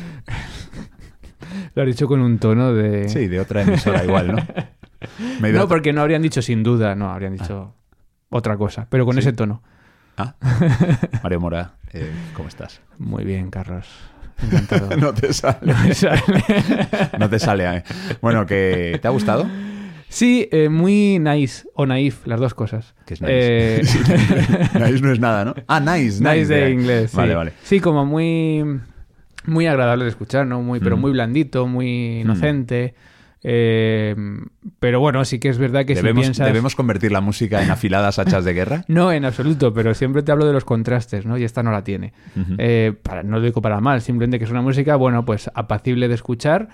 Lo 1.75 1.83
has 1.83 1.87
dicho 1.89 2.07
con 2.09 2.21
un 2.21 2.39
tono 2.39 2.73
de... 2.73 3.09
Sí, 3.11 3.27
de 3.29 3.41
otra 3.41 3.61
emisora 3.63 4.03
igual, 4.05 4.33
¿no? 4.37 4.39
No, 5.53 5.67
porque 5.69 5.93
no 5.95 6.01
habrían 6.03 6.21
dicho 6.23 6.41
sin 6.43 6.63
duda, 6.63 6.95
no, 6.95 7.11
habrían 7.11 7.35
dicho 7.35 7.75
otra 8.31 8.57
cosa, 8.59 8.87
pero 8.91 9.05
con 9.07 9.15
Sí. 9.15 9.21
ese 9.21 9.33
tono. 9.33 9.63
Ah, 10.19 10.35
Mario 11.23 11.41
Mora, 11.41 11.73
eh, 11.93 12.11
¿cómo 12.35 12.49
estás? 12.49 12.81
Muy 12.99 13.25
bien, 13.25 13.51
Carlos. 13.51 13.87
Encantado. 14.43 14.95
No 14.99 15.13
te 15.15 15.33
sale. 15.33 15.59
No 15.63 15.75
me 15.83 15.95
sale. 15.95 16.23
No 17.19 17.29
te 17.31 17.39
sale. 17.39 17.77
eh. 17.79 17.85
Bueno, 18.23 18.45
que 18.47 18.99
¿te 19.01 19.09
ha 19.09 19.11
gustado? 19.11 19.47
Sí, 20.13 20.49
eh, 20.51 20.69
muy 20.69 21.19
nice 21.21 21.65
o 21.75 21.87
naif, 21.87 22.27
las 22.27 22.41
dos 22.41 22.53
cosas. 22.53 22.95
Que 23.07 23.15
es 23.15 23.21
nice. 23.23 23.33
Eh, 23.33 23.83
nice 24.75 25.01
no 25.01 25.13
es 25.13 25.21
nada, 25.21 25.45
¿no? 25.45 25.55
Ah, 25.69 25.79
nice, 25.79 26.21
nice 26.23 26.47
de 26.53 26.71
inglés. 26.73 27.13
sí. 27.13 27.17
Vale, 27.17 27.35
vale. 27.37 27.53
Sí, 27.63 27.79
como 27.79 28.05
muy, 28.05 28.65
muy 29.47 29.67
agradable 29.69 30.05
de 30.05 30.11
escuchar, 30.11 30.47
¿no? 30.49 30.63
Muy, 30.63 30.81
pero 30.81 30.97
Mm. 30.97 31.01
muy 31.01 31.13
blandito, 31.13 31.67
muy 31.69 32.21
inocente. 32.23 32.95
Eh, 33.43 34.15
pero 34.81 35.01
bueno, 35.01 35.25
sí 35.25 35.39
que 35.39 35.49
es 35.49 35.57
verdad 35.59 35.87
que 35.87 35.95
¿Debemos, 35.95 36.25
si 36.25 36.27
piensas... 36.31 36.47
¿Debemos 36.49 36.75
convertir 36.75 37.11
la 37.13 37.21
música 37.23 37.63
en 37.63 37.71
afiladas 37.71 38.19
hachas 38.19 38.45
de 38.45 38.53
guerra? 38.53 38.85
No, 38.89 39.13
en 39.13 39.25
absoluto, 39.25 39.73
pero 39.73 39.95
siempre 39.95 40.23
te 40.23 40.33
hablo 40.33 40.45
de 40.45 40.53
los 40.53 40.65
contrastes, 40.65 41.25
¿no? 41.25 41.39
Y 41.39 41.45
esta 41.45 41.63
no 41.63 41.71
la 41.73 41.85
tiene. 41.85 42.13
Eh, 42.59 42.93
para, 43.03 43.23
no 43.23 43.39
lo 43.39 43.43
digo 43.45 43.63
para 43.63 43.81
mal, 43.81 44.03
simplemente 44.03 44.39
que 44.39 44.45
es 44.45 44.51
una 44.51 44.61
música, 44.61 44.97
bueno, 44.97 45.25
pues 45.25 45.51
apacible 45.55 46.09
de 46.09 46.15
escuchar. 46.17 46.69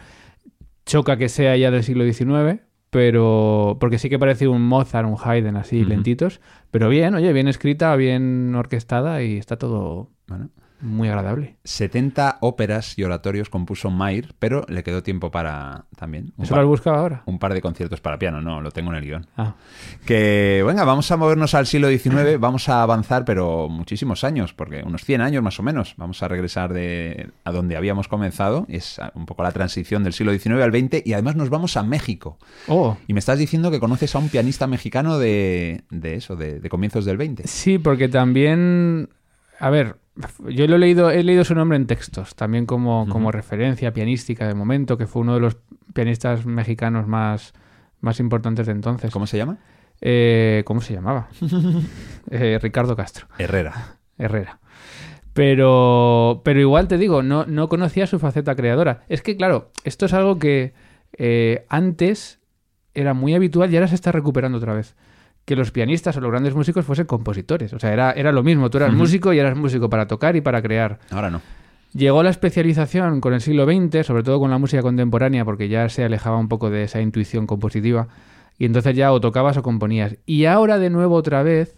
Choca 0.86 1.16
que 1.16 1.28
sea 1.28 1.56
ya 1.56 1.70
del 1.70 1.82
siglo 1.84 2.04
XIX, 2.04 2.60
pero. 2.90 3.76
Porque 3.80 3.98
sí 3.98 4.08
que 4.08 4.18
parece 4.18 4.48
un 4.48 4.62
Mozart, 4.62 5.08
un 5.08 5.16
Haydn 5.22 5.56
así, 5.56 5.84
lentitos. 5.84 6.40
Pero 6.70 6.88
bien, 6.88 7.14
oye, 7.14 7.32
bien 7.32 7.48
escrita, 7.48 7.94
bien 7.96 8.54
orquestada 8.54 9.22
y 9.22 9.36
está 9.36 9.56
todo 9.56 10.10
Bueno, 10.26 10.50
muy 10.80 11.08
agradable. 11.08 11.56
70 11.64 12.38
óperas 12.40 12.98
y 12.98 13.04
oratorios 13.04 13.48
compuso 13.48 13.90
Mayer, 13.90 14.34
pero 14.38 14.64
le 14.68 14.82
quedó 14.82 15.02
tiempo 15.02 15.30
para 15.30 15.86
también 15.96 16.32
¿Eso 16.38 16.50
par, 16.50 16.58
lo 16.58 16.62
has 16.62 16.68
buscado 16.68 16.96
ahora? 16.96 17.22
un 17.26 17.38
par 17.38 17.54
de 17.54 17.62
conciertos 17.62 18.00
para 18.00 18.18
piano. 18.18 18.40
No, 18.40 18.60
lo 18.60 18.70
tengo 18.70 18.90
en 18.90 18.96
el 18.98 19.04
guion. 19.04 19.26
Ah, 19.36 19.54
Que, 20.04 20.62
venga, 20.66 20.84
vamos 20.84 21.10
a 21.10 21.16
movernos 21.16 21.54
al 21.54 21.66
siglo 21.66 21.88
XIX, 21.88 22.38
vamos 22.38 22.68
a 22.68 22.82
avanzar, 22.82 23.24
pero 23.24 23.68
muchísimos 23.68 24.22
años, 24.24 24.52
porque 24.52 24.82
unos 24.84 25.04
100 25.04 25.20
años 25.20 25.42
más 25.42 25.58
o 25.58 25.62
menos. 25.62 25.94
Vamos 25.96 26.22
a 26.22 26.28
regresar 26.28 26.72
de 26.72 27.30
a 27.44 27.52
donde 27.52 27.76
habíamos 27.76 28.08
comenzado, 28.08 28.66
es 28.68 29.00
un 29.14 29.26
poco 29.26 29.42
la 29.42 29.52
transición 29.52 30.04
del 30.04 30.12
siglo 30.12 30.32
XIX 30.32 30.62
al 30.62 30.72
XX, 30.72 31.02
y 31.06 31.12
además 31.14 31.36
nos 31.36 31.50
vamos 31.50 31.76
a 31.76 31.82
México. 31.82 32.38
Oh, 32.68 32.96
Y 33.06 33.12
me 33.12 33.18
estás 33.20 33.38
diciendo 33.38 33.70
que 33.70 33.80
conoces 33.80 34.14
a 34.14 34.18
un 34.18 34.28
pianista 34.28 34.66
mexicano 34.66 35.18
de, 35.18 35.84
de 35.90 36.14
eso, 36.14 36.36
de, 36.36 36.60
de 36.60 36.68
comienzos 36.68 37.04
del 37.04 37.16
20. 37.16 37.46
sí, 37.46 37.78
porque 37.78 38.08
también. 38.08 39.08
A 39.58 39.70
ver, 39.70 39.96
yo 40.48 40.66
lo 40.66 40.76
he 40.76 40.78
leído, 40.78 41.10
he 41.10 41.22
leído 41.22 41.44
su 41.44 41.54
nombre 41.54 41.76
en 41.76 41.86
textos, 41.86 42.34
también 42.34 42.66
como, 42.66 43.06
como 43.08 43.32
referencia 43.32 43.92
pianística 43.92 44.46
de 44.46 44.54
momento, 44.54 44.96
que 44.96 45.06
fue 45.06 45.22
uno 45.22 45.34
de 45.34 45.40
los 45.40 45.56
pianistas 45.92 46.46
mexicanos 46.46 47.06
más, 47.06 47.52
más 48.00 48.20
importantes 48.20 48.66
de 48.66 48.72
entonces. 48.72 49.10
¿Cómo 49.10 49.26
se 49.26 49.38
llama? 49.38 49.58
Eh, 50.00 50.62
¿Cómo 50.66 50.80
se 50.80 50.94
llamaba? 50.94 51.28
Eh, 52.28 52.58
Ricardo 52.60 52.96
Castro, 52.96 53.28
Herrera. 53.38 53.98
Herrera. 54.18 54.58
Pero, 55.32 56.40
pero 56.44 56.60
igual 56.60 56.88
te 56.88 56.98
digo, 56.98 57.22
no, 57.22 57.46
no 57.46 57.68
conocía 57.68 58.08
su 58.08 58.18
faceta 58.18 58.56
creadora. 58.56 59.04
Es 59.08 59.22
que, 59.22 59.36
claro, 59.36 59.70
esto 59.84 60.06
es 60.06 60.12
algo 60.12 60.40
que 60.40 60.74
eh, 61.18 61.66
antes 61.68 62.40
era 62.94 63.14
muy 63.14 63.34
habitual 63.34 63.72
y 63.72 63.76
ahora 63.76 63.86
se 63.86 63.94
está 63.94 64.10
recuperando 64.10 64.58
otra 64.58 64.74
vez. 64.74 64.96
Que 65.46 65.56
los 65.56 65.70
pianistas 65.70 66.14
o 66.18 66.20
los 66.20 66.30
grandes 66.30 66.54
músicos 66.54 66.84
fuesen 66.84 67.06
compositores. 67.06 67.72
O 67.72 67.78
sea, 67.78 67.92
era, 67.92 68.12
era 68.12 68.32
lo 68.32 68.42
mismo. 68.42 68.68
Tú 68.68 68.76
eras 68.76 68.92
músico 68.92 69.32
y 69.32 69.38
eras 69.38 69.56
músico 69.56 69.88
para 69.88 70.06
tocar 70.06 70.36
y 70.36 70.42
para 70.42 70.60
crear. 70.60 70.98
Ahora 71.10 71.30
no. 71.30 71.40
Llegó 71.94 72.22
la 72.22 72.28
especialización 72.30 73.20
con 73.22 73.32
el 73.32 73.40
siglo 73.40 73.64
XX, 73.64 74.04
sobre 74.06 74.22
todo 74.22 74.38
con 74.38 74.50
la 74.50 74.58
música 74.58 74.82
contemporánea, 74.82 75.44
porque 75.46 75.68
ya 75.68 75.88
se 75.88 76.04
alejaba 76.04 76.36
un 76.36 76.48
poco 76.48 76.68
de 76.68 76.82
esa 76.82 77.00
intuición 77.00 77.46
compositiva, 77.46 78.08
y 78.58 78.66
entonces 78.66 78.94
ya 78.94 79.12
o 79.12 79.20
tocabas 79.20 79.56
o 79.56 79.62
componías. 79.62 80.16
Y 80.26 80.44
ahora 80.44 80.78
de 80.78 80.90
nuevo 80.90 81.14
otra 81.14 81.42
vez, 81.42 81.74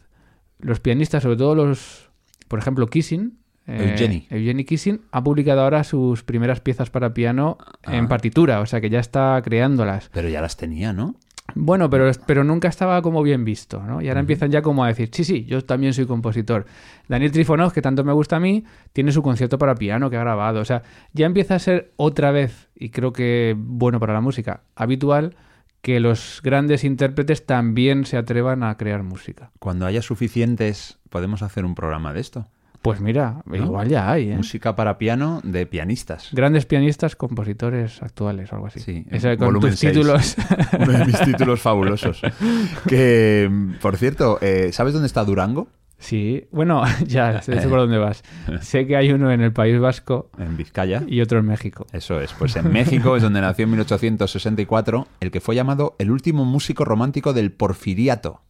los 0.59 0.81
pianistas, 0.81 1.23
sobre 1.23 1.37
todo 1.37 1.55
los, 1.55 2.11
por 2.49 2.59
ejemplo, 2.59 2.87
Kissing, 2.89 3.39
eh, 3.69 3.91
Eugeni. 3.93 4.27
Eugeni 4.31 4.65
Kissing, 4.65 5.03
ha 5.13 5.23
publicado 5.23 5.61
ahora 5.61 5.85
sus 5.85 6.25
primeras 6.25 6.61
piezas 6.61 6.89
para 6.91 7.13
piano 7.15 7.59
en 7.85 8.07
Ah. 8.07 8.09
partitura, 8.09 8.61
o 8.61 8.67
sea 8.67 8.81
que 8.81 8.89
ya 8.91 8.99
está 8.99 9.41
creándolas. 9.45 10.09
Pero 10.13 10.29
ya 10.31 10.41
las 10.41 10.57
tenía, 10.57 10.93
¿no? 10.93 11.15
Bueno, 11.55 11.89
pero, 11.89 12.11
pero 12.27 12.45
nunca 12.45 12.69
estaba 12.69 13.01
como 13.03 13.23
bien 13.23 13.45
visto, 13.45 13.83
¿no? 13.83 14.03
Y 14.03 14.09
ahora 14.09 14.21
empiezan 14.21 14.51
ya 14.51 14.63
como 14.63 14.85
a 14.85 14.89
decir, 14.89 15.09
sí, 15.13 15.25
sí, 15.25 15.45
yo 15.47 15.65
también 15.65 15.95
soy 15.95 16.07
compositor. 16.07 16.67
Daniel 17.09 17.33
Trifonov, 17.33 17.73
que 17.73 17.83
tanto 17.83 18.05
me 18.05 18.13
gusta 18.13 18.37
a 18.37 18.41
mí, 18.41 18.65
tiene 18.93 19.13
su 19.13 19.23
concierto 19.23 19.59
para 19.59 19.75
piano 19.75 20.11
que 20.11 20.17
ha 20.17 20.21
grabado. 20.21 20.61
O 20.61 20.65
sea, 20.65 20.83
ya 21.13 21.27
empieza 21.27 21.55
a 21.55 21.59
ser 21.59 21.93
otra 21.97 22.31
vez, 22.31 22.69
y 22.77 22.91
creo 22.91 23.13
que 23.13 23.55
bueno 23.57 23.99
para 23.99 24.13
la 24.13 24.21
música, 24.21 24.63
habitual 24.77 25.37
que 25.81 26.01
los 26.01 26.41
grandes 26.43 26.85
intérpretes 26.85 27.47
también 27.47 28.05
se 28.05 28.17
atrevan 28.17 28.63
a 28.63 28.77
crear 28.77 29.03
música. 29.03 29.53
Cuando 29.59 29.87
haya 29.87 30.03
suficientes, 30.03 30.99
podemos 31.09 31.43
hacer 31.43 31.65
un 31.65 31.75
programa 31.75 32.13
de 32.13 32.21
esto. 32.21 32.47
Pues 32.89 33.03
mira, 33.03 33.43
igual 33.53 33.87
ya 33.87 34.11
hay, 34.11 34.31
¿eh? 34.31 34.37
Música 34.39 34.75
para 34.75 34.97
piano 34.97 35.43
de 35.45 35.67
pianistas. 35.67 36.31
Grandes 36.33 36.65
pianistas, 36.65 37.17
compositores 37.17 38.03
actuales 38.03 38.51
o 38.51 38.55
algo 38.55 38.69
así. 38.69 38.81
Sí, 38.81 39.05
Ese, 39.11 39.37
con 39.37 39.61
tus 39.61 39.79
títulos. 39.79 40.37
Uno 40.81 40.93
de 40.93 41.05
mis 41.05 41.21
títulos 41.21 41.61
fabulosos. 41.61 42.23
Que, 42.89 43.51
por 43.83 43.99
cierto, 43.99 44.39
eh, 44.41 44.71
¿sabes 44.73 44.95
dónde 44.95 45.07
está 45.07 45.23
Durango? 45.23 45.69
sí, 45.99 46.47
bueno, 46.51 46.83
ya 47.07 47.43
sé 47.43 47.61
sé 47.61 47.69
por 47.69 47.81
dónde 47.81 47.99
vas. 47.99 48.23
Sé 48.63 48.87
que 48.87 48.97
hay 48.97 49.13
uno 49.13 49.31
en 49.33 49.43
el 49.43 49.53
País 49.53 49.79
Vasco 49.79 50.31
En 50.39 50.57
Vizcaya. 50.57 51.03
y 51.07 51.21
otro 51.21 51.41
en 51.41 51.45
México. 51.45 51.87
Eso 51.93 52.23
es, 52.23 52.33
pues 52.33 52.57
en 52.57 52.73
México 52.73 53.17
es 53.17 53.23
donde 53.23 53.43
nació 53.43 53.65
en 53.65 53.73
1864 53.73 55.07
el 55.21 55.31
que 55.31 55.41
fue 55.43 55.55
llamado 55.55 55.95
el 55.99 56.11
último 56.11 56.47
músico 56.47 56.87
romántico 56.87 57.35
del 57.35 57.53
porfiriato, 57.53 58.41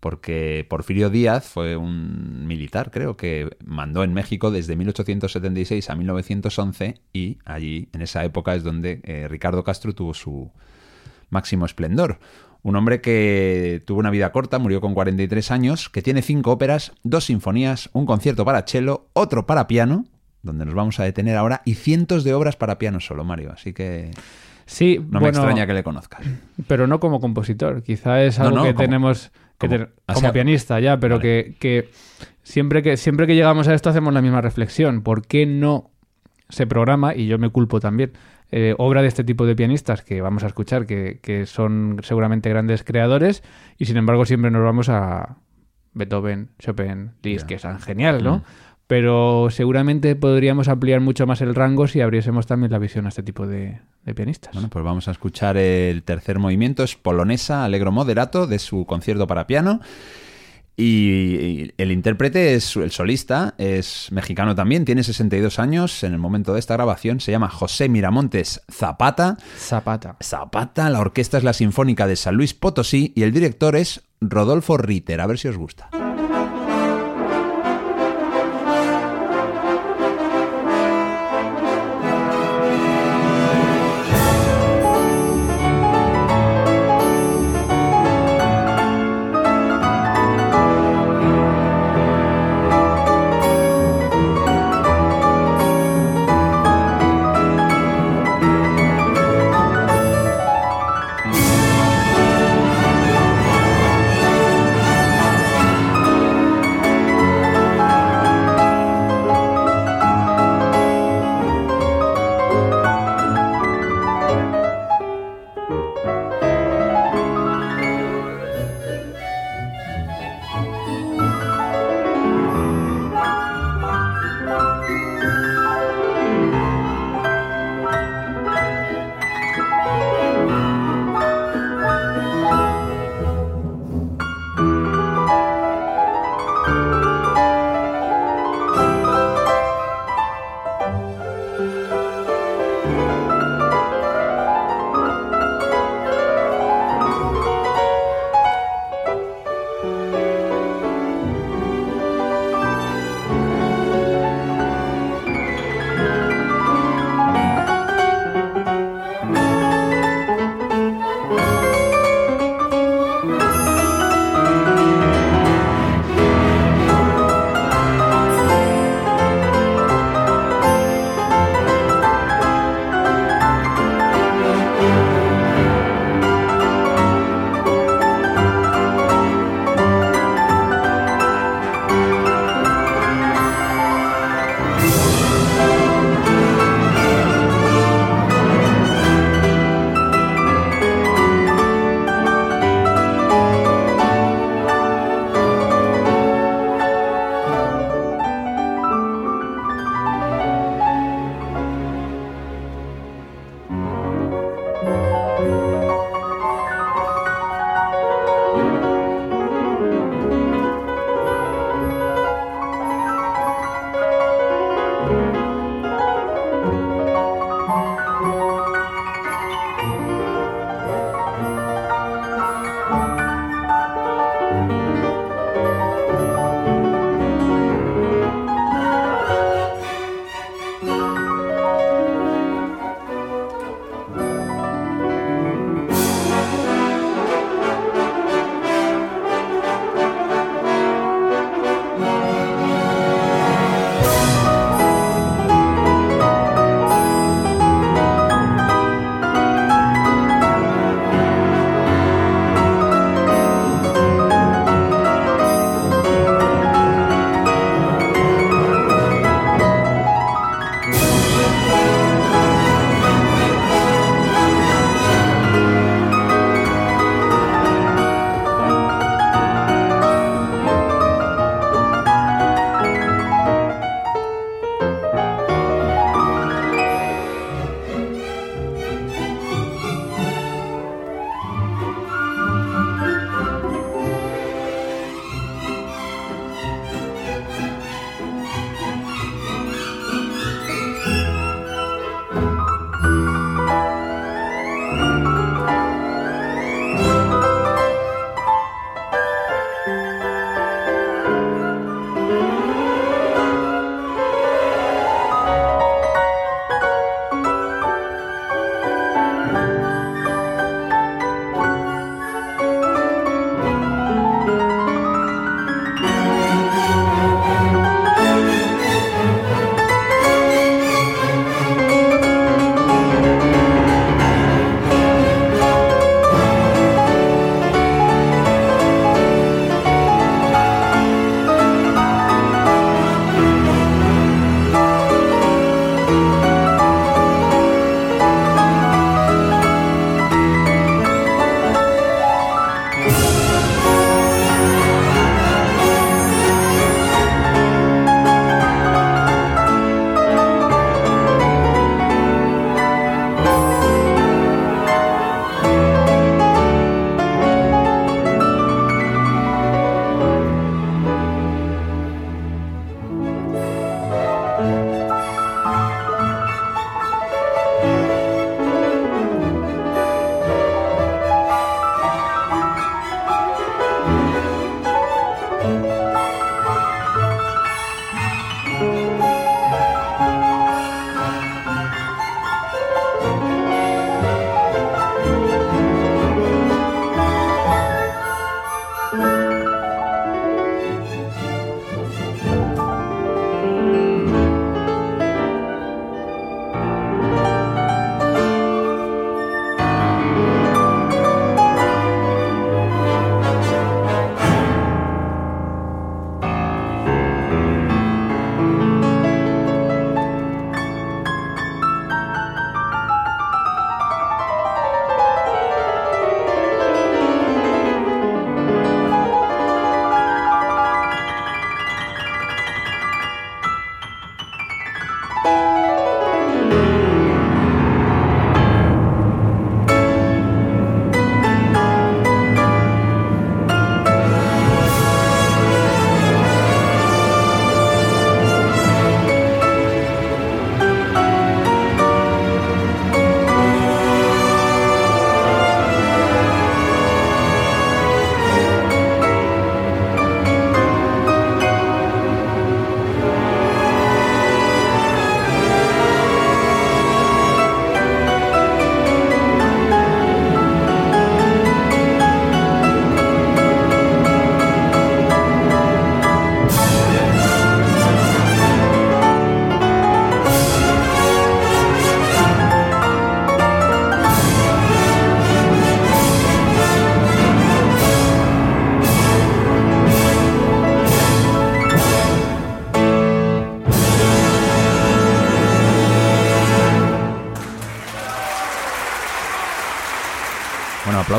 Porque 0.00 0.66
Porfirio 0.68 1.10
Díaz 1.10 1.46
fue 1.46 1.76
un 1.76 2.46
militar, 2.46 2.90
creo, 2.90 3.16
que 3.16 3.56
mandó 3.64 4.02
en 4.04 4.14
México 4.14 4.50
desde 4.50 4.76
1876 4.76 5.90
a 5.90 5.94
1911 5.94 7.00
y 7.12 7.38
allí, 7.44 7.88
en 7.92 8.02
esa 8.02 8.24
época, 8.24 8.54
es 8.54 8.64
donde 8.64 9.00
eh, 9.04 9.28
Ricardo 9.28 9.64
Castro 9.64 9.94
tuvo 9.94 10.14
su 10.14 10.50
máximo 11.30 11.66
esplendor. 11.66 12.18
Un 12.62 12.76
hombre 12.76 13.00
que 13.00 13.82
tuvo 13.86 14.00
una 14.00 14.10
vida 14.10 14.32
corta, 14.32 14.58
murió 14.58 14.80
con 14.80 14.94
43 14.94 15.50
años, 15.50 15.88
que 15.88 16.02
tiene 16.02 16.22
cinco 16.22 16.50
óperas, 16.50 16.92
dos 17.02 17.26
sinfonías, 17.26 17.88
un 17.92 18.04
concierto 18.04 18.44
para 18.44 18.66
cello, 18.66 19.08
otro 19.12 19.46
para 19.46 19.66
piano, 19.66 20.06
donde 20.42 20.64
nos 20.64 20.74
vamos 20.74 20.98
a 20.98 21.04
detener 21.04 21.36
ahora, 21.36 21.62
y 21.64 21.74
cientos 21.74 22.24
de 22.24 22.34
obras 22.34 22.56
para 22.56 22.78
piano 22.78 23.00
solo, 23.00 23.24
Mario. 23.24 23.52
Así 23.52 23.72
que 23.72 24.10
Sí, 24.70 24.98
no 24.98 25.18
me 25.18 25.20
bueno, 25.20 25.38
extraña 25.38 25.66
que 25.66 25.72
le 25.74 25.82
conozcas. 25.82 26.20
pero 26.66 26.86
no 26.86 27.00
como 27.00 27.20
compositor. 27.20 27.82
Quizá 27.82 28.22
es 28.22 28.38
algo 28.38 28.58
no, 28.58 28.62
que 28.64 28.74
como- 28.74 28.84
tenemos 28.84 29.32
que 29.58 29.66
como- 30.06 30.20
sea, 30.20 30.32
pianista 30.32 30.78
ya, 30.78 31.00
pero 31.00 31.16
vale. 31.16 31.22
que, 31.22 31.56
que 31.58 31.90
siempre 32.42 32.82
que 32.82 32.96
siempre 32.96 33.26
que 33.26 33.34
llegamos 33.34 33.66
a 33.66 33.74
esto 33.74 33.88
hacemos 33.90 34.12
la 34.12 34.20
misma 34.22 34.40
reflexión. 34.42 35.02
¿Por 35.02 35.26
qué 35.26 35.46
no 35.46 35.90
se 36.50 36.66
programa 36.66 37.14
y 37.14 37.26
yo 37.26 37.38
me 37.38 37.48
culpo 37.50 37.80
también 37.80 38.12
eh, 38.50 38.74
obra 38.78 39.02
de 39.02 39.08
este 39.08 39.24
tipo 39.24 39.44
de 39.46 39.54
pianistas 39.56 40.02
que 40.02 40.20
vamos 40.22 40.44
a 40.44 40.46
escuchar 40.46 40.86
que, 40.86 41.18
que 41.22 41.44
son 41.46 42.00
seguramente 42.02 42.48
grandes 42.48 42.84
creadores 42.84 43.42
y 43.78 43.84
sin 43.86 43.96
embargo 43.98 44.24
siempre 44.24 44.50
nos 44.50 44.62
vamos 44.62 44.88
a 44.88 45.36
Beethoven, 45.94 46.50
Chopin, 46.58 47.12
Liszt, 47.22 47.42
Ya. 47.42 47.46
que 47.46 47.58
son 47.58 47.78
genial, 47.80 48.22
¿no? 48.22 48.36
Mm. 48.38 48.42
Pero 48.88 49.48
seguramente 49.50 50.16
podríamos 50.16 50.66
ampliar 50.66 51.00
mucho 51.00 51.26
más 51.26 51.40
el 51.42 51.54
rango 51.54 51.86
si 51.86 52.00
abriésemos 52.00 52.46
también 52.46 52.72
la 52.72 52.78
visión 52.78 53.06
a 53.06 53.10
este 53.10 53.22
tipo 53.22 53.46
de, 53.46 53.80
de 54.04 54.14
pianistas. 54.14 54.54
Bueno, 54.54 54.68
pues 54.70 54.84
vamos 54.84 55.06
a 55.08 55.10
escuchar 55.12 55.56
el 55.58 56.02
tercer 56.02 56.38
movimiento, 56.38 56.82
es 56.82 56.96
Polonesa 56.96 57.64
Allegro 57.64 57.92
Moderato, 57.92 58.46
de 58.46 58.58
su 58.58 58.86
concierto 58.86 59.26
para 59.26 59.46
piano. 59.46 59.80
Y 60.80 61.72
el 61.76 61.90
intérprete 61.90 62.54
es 62.54 62.76
el 62.76 62.92
solista, 62.92 63.54
es 63.58 64.12
mexicano 64.12 64.54
también, 64.54 64.84
tiene 64.84 65.02
62 65.02 65.58
años 65.58 66.04
en 66.04 66.12
el 66.12 66.20
momento 66.20 66.54
de 66.54 66.60
esta 66.60 66.74
grabación, 66.74 67.18
se 67.18 67.32
llama 67.32 67.50
José 67.50 67.88
Miramontes 67.88 68.62
Zapata. 68.70 69.36
Zapata. 69.58 70.16
Zapata, 70.22 70.88
la 70.88 71.00
orquesta 71.00 71.36
es 71.36 71.42
la 71.42 71.52
Sinfónica 71.52 72.06
de 72.06 72.14
San 72.14 72.36
Luis 72.36 72.54
Potosí 72.54 73.12
y 73.16 73.24
el 73.24 73.32
director 73.32 73.74
es 73.74 74.02
Rodolfo 74.20 74.76
Ritter, 74.76 75.20
a 75.20 75.26
ver 75.26 75.38
si 75.38 75.48
os 75.48 75.56
gusta. 75.56 75.90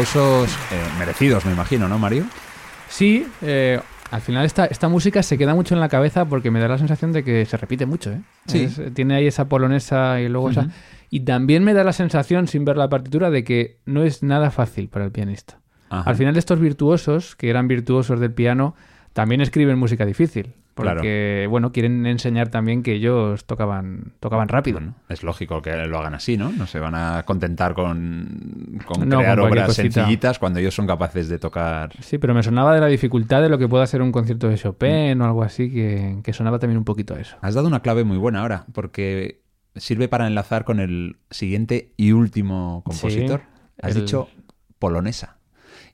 Aplausos 0.03 0.49
eh, 0.71 0.81
merecidos, 0.97 1.45
me 1.45 1.51
imagino, 1.51 1.89
¿no, 1.89 1.99
Mario? 1.99 2.23
Sí, 2.87 3.27
eh, 3.41 3.79
al 4.11 4.21
final 4.21 4.45
esta, 4.45 4.65
esta 4.65 4.87
música 4.87 5.21
se 5.23 5.37
queda 5.37 5.53
mucho 5.53 5.73
en 5.73 5.81
la 5.81 5.89
cabeza 5.89 6.23
porque 6.23 6.51
me 6.51 6.61
da 6.61 6.69
la 6.69 6.77
sensación 6.77 7.11
de 7.11 7.23
que 7.23 7.45
se 7.45 7.57
repite 7.57 7.85
mucho, 7.85 8.11
¿eh? 8.13 8.21
Sí. 8.47 8.63
Es- 8.63 8.81
tiene 8.93 9.15
ahí 9.15 9.27
esa 9.27 9.49
polonesa 9.49 10.21
y 10.21 10.29
luego 10.29 10.51
esa... 10.51 10.67
Y 11.09 11.21
también 11.21 11.63
me 11.65 11.73
da 11.73 11.83
la 11.83 11.91
sensación, 11.91 12.47
sin 12.47 12.63
ver 12.65 12.77
la 12.77 12.87
partitura, 12.87 13.29
de 13.29 13.43
que 13.43 13.79
no 13.85 14.03
es 14.03 14.23
nada 14.23 14.51
fácil 14.51 14.87
para 14.87 15.03
el 15.05 15.11
pianista. 15.11 15.59
Ajá. 15.89 16.09
Al 16.09 16.15
final 16.15 16.37
estos 16.37 16.59
virtuosos, 16.59 17.35
que 17.35 17.49
eran 17.49 17.67
virtuosos 17.67 18.19
del 18.21 18.31
piano, 18.31 18.75
también 19.13 19.41
escriben 19.41 19.77
música 19.77 20.05
difícil. 20.05 20.53
Porque, 20.83 21.47
bueno, 21.49 21.71
quieren 21.71 22.05
enseñar 22.05 22.49
también 22.49 22.83
que 22.83 22.93
ellos 22.93 23.45
tocaban, 23.45 24.13
tocaban 24.19 24.47
rápido. 24.47 24.79
Bueno, 24.79 24.95
es 25.09 25.23
lógico 25.23 25.61
que 25.61 25.75
lo 25.87 25.97
hagan 25.99 26.13
así, 26.13 26.37
¿no? 26.37 26.51
No 26.51 26.67
se 26.67 26.79
van 26.79 26.95
a 26.95 27.23
contentar 27.25 27.73
con, 27.73 28.79
con 28.85 29.07
No, 29.07 29.19
crear 29.19 29.39
con 29.39 29.49
obras 29.49 29.67
cosita. 29.67 29.91
sencillitas 29.91 30.39
cuando 30.39 30.59
ellos 30.59 30.73
son 30.75 30.87
capaces 30.87 31.29
de 31.29 31.39
tocar. 31.39 31.91
Sí, 32.01 32.17
pero 32.17 32.33
me 32.33 32.43
sonaba 32.43 32.73
de 32.73 32.81
la 32.81 32.87
dificultad 32.87 33.41
de 33.41 33.49
lo 33.49 33.57
que 33.57 33.67
pueda 33.67 33.85
ser 33.87 34.01
un 34.01 34.11
concierto 34.11 34.47
de 34.49 34.55
Chopin 34.57 35.21
o 35.21 35.25
algo 35.25 35.43
así, 35.43 35.71
que, 35.71 36.19
que 36.23 36.33
sonaba 36.33 36.59
también 36.59 36.77
un 36.77 36.85
poquito 36.85 37.15
a 37.15 37.19
eso. 37.19 37.37
Has 37.41 37.53
dado 37.55 37.67
una 37.67 37.81
clave 37.81 38.03
muy 38.03 38.17
buena 38.17 38.41
ahora, 38.41 38.65
porque 38.73 39.41
sirve 39.75 40.07
para 40.07 40.27
enlazar 40.27 40.65
con 40.65 40.79
el 40.79 41.17
siguiente 41.29 41.93
y 41.97 42.11
último 42.11 42.81
compositor. 42.85 43.41
Has 43.81 43.95
el- 43.95 44.01
dicho 44.01 44.27
polonesa. 44.77 45.37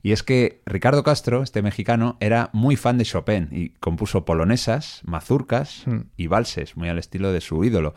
Y 0.06 0.12
es 0.12 0.22
que 0.22 0.60
Ricardo 0.66 1.02
Castro, 1.02 1.42
este 1.42 1.62
mexicano, 1.62 2.16
era 2.20 2.50
muy 2.52 2.76
fan 2.76 2.96
de 2.96 3.04
Chopin 3.04 3.48
y 3.50 3.70
compuso 3.80 4.24
polonesas, 4.24 5.00
mazurcas 5.04 5.82
Mm. 5.84 5.96
y 6.16 6.28
valses, 6.28 6.76
muy 6.76 6.88
al 6.88 7.00
estilo 7.00 7.32
de 7.32 7.40
su 7.40 7.64
ídolo. 7.64 7.92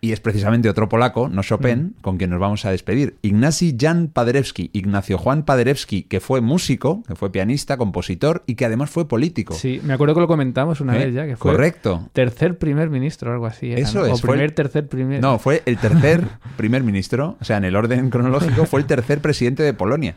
Y 0.00 0.12
es 0.12 0.20
precisamente 0.20 0.68
otro 0.68 0.88
polaco, 0.88 1.28
no 1.28 1.42
Chopin, 1.42 1.96
con 2.00 2.16
quien 2.16 2.30
nos 2.30 2.38
vamos 2.38 2.64
a 2.64 2.70
despedir. 2.70 3.16
Ignacy 3.22 3.76
Jan 3.76 4.06
Paderewski, 4.06 4.70
Ignacio 4.72 5.18
Juan 5.18 5.42
Paderewski, 5.44 6.04
que 6.04 6.20
fue 6.20 6.40
músico, 6.40 7.02
que 7.08 7.16
fue 7.16 7.32
pianista, 7.32 7.76
compositor 7.76 8.44
y 8.46 8.54
que 8.54 8.64
además 8.64 8.90
fue 8.90 9.08
político. 9.08 9.54
Sí, 9.54 9.80
me 9.82 9.94
acuerdo 9.94 10.14
que 10.14 10.20
lo 10.20 10.28
comentamos 10.28 10.80
una 10.80 10.96
¿Eh? 10.96 11.06
vez 11.06 11.14
ya, 11.14 11.26
que 11.26 11.34
fue 11.36 11.50
Correcto. 11.50 12.08
tercer 12.12 12.56
primer 12.56 12.88
ministro 12.88 13.32
algo 13.32 13.46
así. 13.46 13.72
era, 13.72 13.80
Eso 13.80 13.98
¿no? 13.98 14.06
es, 14.06 14.12
O 14.12 14.14
el- 14.14 14.30
primer, 14.30 14.52
tercer, 14.52 14.86
primer... 14.88 15.20
No, 15.20 15.40
fue 15.40 15.62
el 15.66 15.76
tercer 15.78 16.24
primer 16.56 16.84
ministro, 16.84 17.36
o 17.40 17.44
sea, 17.44 17.56
en 17.56 17.64
el 17.64 17.74
orden 17.74 18.10
cronológico, 18.10 18.64
fue 18.64 18.78
el 18.78 18.86
tercer 18.86 19.20
presidente 19.20 19.64
de 19.64 19.74
Polonia, 19.74 20.14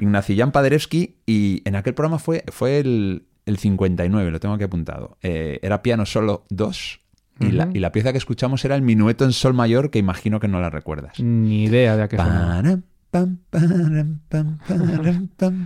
Ignacy 0.00 0.36
Jan 0.36 0.52
Paderewski, 0.52 1.16
y 1.26 1.62
en 1.64 1.76
aquel 1.76 1.94
programa 1.94 2.18
fue, 2.18 2.44
fue 2.48 2.78
el, 2.78 3.24
el 3.46 3.58
59, 3.58 4.30
lo 4.30 4.40
tengo 4.40 4.54
aquí 4.54 4.64
apuntado. 4.64 5.18
Eh, 5.22 5.58
era 5.62 5.82
piano 5.82 6.06
solo 6.06 6.44
2, 6.50 7.00
y, 7.40 7.52
la, 7.52 7.70
y 7.72 7.78
la 7.78 7.90
pieza 7.90 8.12
que 8.12 8.18
escuchamos 8.18 8.64
era 8.64 8.74
el 8.74 8.82
minueto 8.82 9.24
en 9.24 9.32
sol 9.32 9.54
mayor, 9.54 9.90
que 9.90 9.98
imagino 9.98 10.40
que 10.40 10.48
no 10.48 10.60
la 10.60 10.68
recuerdas. 10.70 11.18
Ni 11.20 11.64
idea 11.64 11.96
de 11.96 12.02
a 12.02 12.08
qué 12.08 12.16
pam, 12.16 13.38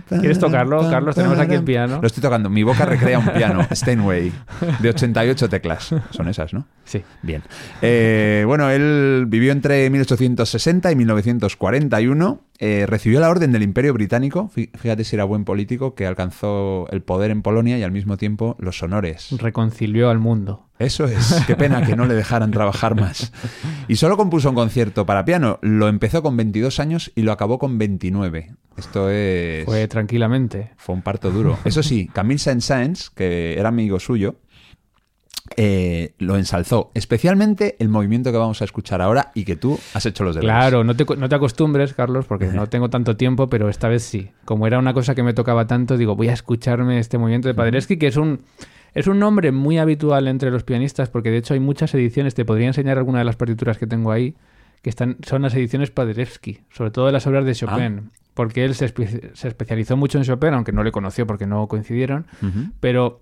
¿Quieres 0.09 0.39
tocarlo, 0.39 0.89
Carlos? 0.89 1.15
Tenemos 1.15 1.37
aquí 1.37 1.53
el 1.53 1.63
piano. 1.63 1.99
Lo 2.01 2.07
estoy 2.07 2.21
tocando. 2.21 2.49
Mi 2.49 2.63
boca 2.63 2.85
recrea 2.85 3.19
un 3.19 3.27
piano, 3.27 3.67
Steinway, 3.71 4.31
de 4.79 4.89
88 4.89 5.49
teclas. 5.49 5.93
Son 6.09 6.27
esas, 6.27 6.53
¿no? 6.53 6.65
Sí. 6.85 7.03
Bien. 7.21 7.43
Eh, 7.81 8.43
bueno, 8.47 8.69
él 8.71 9.25
vivió 9.27 9.51
entre 9.51 9.89
1860 9.89 10.91
y 10.91 10.95
1941. 10.95 12.41
Eh, 12.59 12.85
recibió 12.87 13.19
la 13.19 13.29
orden 13.29 13.51
del 13.51 13.63
Imperio 13.63 13.93
Británico. 13.93 14.49
Fí- 14.55 14.69
Fíjate 14.77 15.03
si 15.03 15.15
era 15.15 15.23
buen 15.25 15.43
político 15.45 15.95
que 15.95 16.05
alcanzó 16.05 16.87
el 16.91 17.01
poder 17.01 17.31
en 17.31 17.41
Polonia 17.41 17.77
y 17.77 17.83
al 17.83 17.91
mismo 17.91 18.17
tiempo 18.17 18.55
los 18.59 18.81
honores. 18.83 19.27
Reconcilió 19.37 20.09
al 20.09 20.19
mundo. 20.19 20.67
Eso 20.79 21.05
es. 21.05 21.41
Qué 21.47 21.55
pena 21.55 21.85
que 21.85 21.95
no 21.95 22.05
le 22.05 22.13
dejaran 22.15 22.51
trabajar 22.51 22.95
más. 22.95 23.31
Y 23.87 23.95
solo 23.95 24.17
compuso 24.17 24.49
un 24.49 24.55
concierto 24.55 25.05
para 25.05 25.23
piano. 25.23 25.57
Lo 25.61 25.87
empezó 25.87 26.21
con 26.21 26.35
22 26.35 26.79
años 26.79 27.11
y 27.15 27.21
lo 27.21 27.31
acabó 27.31 27.59
con 27.59 27.77
29. 27.77 28.51
Esto 28.77 29.09
es. 29.09 29.63
Fue 29.65 29.87
tranquilamente. 29.87 30.71
Fue 30.75 30.93
un 30.95 31.01
parto 31.01 31.31
duro. 31.31 31.57
Eso 31.63 31.81
sí, 31.81 32.09
Camille 32.13 32.39
Saint-Saëns, 32.39 33.09
que 33.09 33.57
era 33.57 33.69
amigo 33.69 33.99
suyo, 34.01 34.35
eh, 35.57 36.13
lo 36.19 36.37
ensalzó. 36.37 36.91
Especialmente 36.93 37.75
el 37.79 37.89
movimiento 37.89 38.31
que 38.31 38.37
vamos 38.37 38.61
a 38.61 38.65
escuchar 38.65 39.01
ahora 39.01 39.31
y 39.33 39.45
que 39.45 39.55
tú 39.55 39.79
has 39.93 40.05
hecho 40.05 40.23
los 40.23 40.35
deberes. 40.35 40.53
Claro, 40.53 40.83
no 40.83 40.95
te, 40.95 41.05
no 41.15 41.29
te 41.29 41.35
acostumbres, 41.35 41.93
Carlos, 41.93 42.25
porque 42.25 42.47
no 42.47 42.67
tengo 42.67 42.89
tanto 42.89 43.15
tiempo, 43.15 43.47
pero 43.49 43.69
esta 43.69 43.87
vez 43.87 44.03
sí. 44.03 44.31
Como 44.45 44.67
era 44.67 44.79
una 44.79 44.93
cosa 44.93 45.15
que 45.15 45.23
me 45.23 45.33
tocaba 45.33 45.67
tanto, 45.67 45.97
digo, 45.97 46.15
voy 46.15 46.29
a 46.29 46.33
escucharme 46.33 46.99
este 46.99 47.17
movimiento 47.17 47.47
de 47.47 47.53
Paderewski, 47.53 47.97
que 47.97 48.07
es 48.07 48.17
un, 48.17 48.41
es 48.93 49.07
un 49.07 49.19
nombre 49.19 49.51
muy 49.51 49.77
habitual 49.77 50.27
entre 50.27 50.51
los 50.51 50.63
pianistas, 50.63 51.09
porque 51.09 51.31
de 51.31 51.37
hecho 51.37 51.53
hay 51.53 51.59
muchas 51.59 51.93
ediciones, 51.93 52.35
te 52.35 52.45
podría 52.45 52.67
enseñar 52.67 52.97
alguna 52.97 53.19
de 53.19 53.25
las 53.25 53.35
partituras 53.35 53.77
que 53.77 53.87
tengo 53.87 54.11
ahí, 54.11 54.35
que 54.81 54.89
están, 54.89 55.17
son 55.25 55.41
las 55.41 55.53
ediciones 55.55 55.89
Paderewski, 55.91 56.59
sobre 56.69 56.91
todo 56.91 57.07
de 57.07 57.11
las 57.11 57.25
obras 57.27 57.45
de 57.45 57.55
Chopin, 57.55 58.11
porque 58.33 58.65
él 58.65 58.75
se, 58.75 58.93
espe- 58.93 59.31
se 59.33 59.47
especializó 59.47 59.95
mucho 59.97 60.17
en 60.17 60.25
Chopin, 60.25 60.53
aunque 60.53 60.71
no 60.73 60.83
le 60.83 60.91
conoció 60.91 61.25
porque 61.25 61.47
no 61.47 61.67
coincidieron, 61.67 62.27
pero 62.81 63.21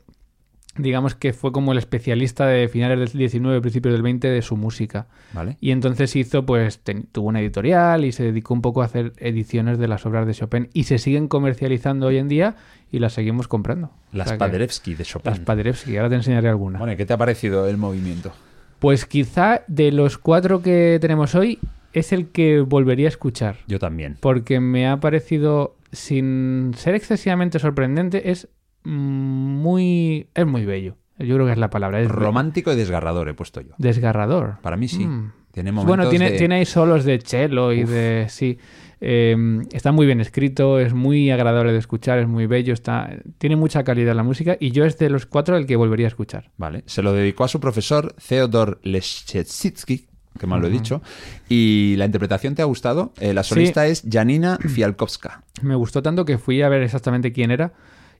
digamos 0.75 1.13
que 1.15 1.33
fue 1.33 1.51
como 1.51 1.71
el 1.71 1.77
especialista 1.77 2.47
de 2.47 2.67
finales 2.67 2.97
del 3.11 3.19
19, 3.19 3.61
principios 3.61 3.93
del 3.93 4.01
20 4.01 4.27
de 4.27 4.41
su 4.41 4.57
música. 4.57 5.07
¿Vale? 5.33 5.57
Y 5.61 5.71
entonces 5.71 6.15
hizo, 6.15 6.45
pues, 6.45 6.79
ten- 6.79 7.07
tuvo 7.11 7.27
una 7.29 7.41
editorial 7.41 8.05
y 8.05 8.11
se 8.11 8.23
dedicó 8.23 8.53
un 8.53 8.61
poco 8.61 8.81
a 8.81 8.85
hacer 8.85 9.13
ediciones 9.17 9.77
de 9.77 9.87
las 9.87 10.05
obras 10.05 10.25
de 10.25 10.33
Chopin 10.33 10.69
y 10.73 10.83
se 10.85 10.97
siguen 10.97 11.27
comercializando 11.27 12.07
hoy 12.07 12.17
en 12.17 12.27
día 12.27 12.55
y 12.91 12.99
las 12.99 13.13
seguimos 13.13 13.47
comprando. 13.47 13.87
O 14.13 14.17
Las 14.17 14.27
sea 14.29 14.37
que- 14.37 14.39
Paderewski 14.39 14.95
de 14.95 15.03
Chopin. 15.03 15.29
Las 15.29 15.39
Paderewski, 15.39 15.97
ahora 15.97 16.09
te 16.09 16.15
enseñaré 16.15 16.49
alguna. 16.49 16.79
Bueno, 16.79 16.93
¿y 16.93 16.97
¿qué 16.97 17.05
te 17.05 17.13
ha 17.13 17.17
parecido 17.17 17.67
el 17.67 17.77
movimiento? 17.77 18.31
Pues 18.79 19.05
quizá 19.05 19.61
de 19.67 19.91
los 19.91 20.17
cuatro 20.17 20.61
que 20.61 20.97
tenemos 20.99 21.35
hoy 21.35 21.59
es 21.93 22.11
el 22.11 22.27
que 22.29 22.61
volvería 22.61 23.07
a 23.07 23.09
escuchar. 23.09 23.57
Yo 23.67 23.77
también. 23.79 24.17
Porque 24.19 24.59
me 24.59 24.87
ha 24.87 24.99
parecido, 24.99 25.75
sin 25.91 26.71
ser 26.75 26.95
excesivamente 26.95 27.59
sorprendente, 27.59 28.31
es 28.31 28.47
muy... 28.83 30.27
es 30.33 30.45
muy 30.45 30.65
bello. 30.65 30.95
Yo 31.19 31.35
creo 31.35 31.45
que 31.45 31.51
es 31.53 31.57
la 31.57 31.69
palabra. 31.69 32.01
Es 32.01 32.09
Romántico 32.09 32.71
y 32.73 32.75
desgarrador 32.75 33.29
he 33.29 33.33
puesto 33.33 33.61
yo. 33.61 33.73
Desgarrador. 33.77 34.57
Para 34.61 34.77
mí 34.77 34.87
sí. 34.87 35.05
Mm. 35.05 35.31
Tiene 35.51 35.71
Bueno, 35.71 36.09
tiene, 36.09 36.31
de- 36.31 36.37
tiene 36.37 36.55
ahí 36.55 36.65
solos 36.65 37.05
de 37.05 37.19
cello 37.19 37.71
y 37.71 37.83
Uf. 37.83 37.89
de... 37.89 38.25
Sí. 38.29 38.57
Eh, 39.05 39.35
está 39.73 39.91
muy 39.91 40.05
bien 40.05 40.21
escrito, 40.21 40.79
es 40.79 40.93
muy 40.93 41.29
agradable 41.29 41.73
de 41.73 41.77
escuchar, 41.77 42.19
es 42.19 42.27
muy 42.27 42.47
bello, 42.47 42.73
está, 42.73 43.09
tiene 43.37 43.57
mucha 43.57 43.83
calidad 43.83 44.15
la 44.15 44.23
música 44.23 44.55
y 44.59 44.71
yo 44.71 44.85
es 44.85 44.97
de 44.97 45.09
los 45.09 45.25
cuatro 45.25 45.57
el 45.57 45.65
que 45.67 45.75
volvería 45.75 46.07
a 46.07 46.09
escuchar. 46.09 46.51
Vale. 46.57 46.83
Se 46.85 47.01
lo 47.03 47.11
dedicó 47.11 47.43
a 47.43 47.49
su 47.49 47.59
profesor 47.59 48.15
Theodor 48.27 48.79
Leszczycki, 48.83 50.07
que 50.39 50.47
mal 50.47 50.61
lo 50.61 50.67
he 50.67 50.71
dicho. 50.71 51.01
Y 51.49 51.95
la 51.97 52.05
interpretación 52.05 52.55
te 52.55 52.61
ha 52.61 52.65
gustado. 52.65 53.13
Eh, 53.19 53.33
la 53.33 53.43
solista 53.43 53.85
es 53.85 54.03
Janina 54.09 54.57
Fialkowska. 54.57 55.43
Me 55.61 55.75
gustó 55.75 56.01
tanto 56.01 56.23
que 56.25 56.37
fui 56.37 56.61
a 56.61 56.69
ver 56.69 56.81
exactamente 56.81 57.31
quién 57.33 57.51
era 57.51 57.73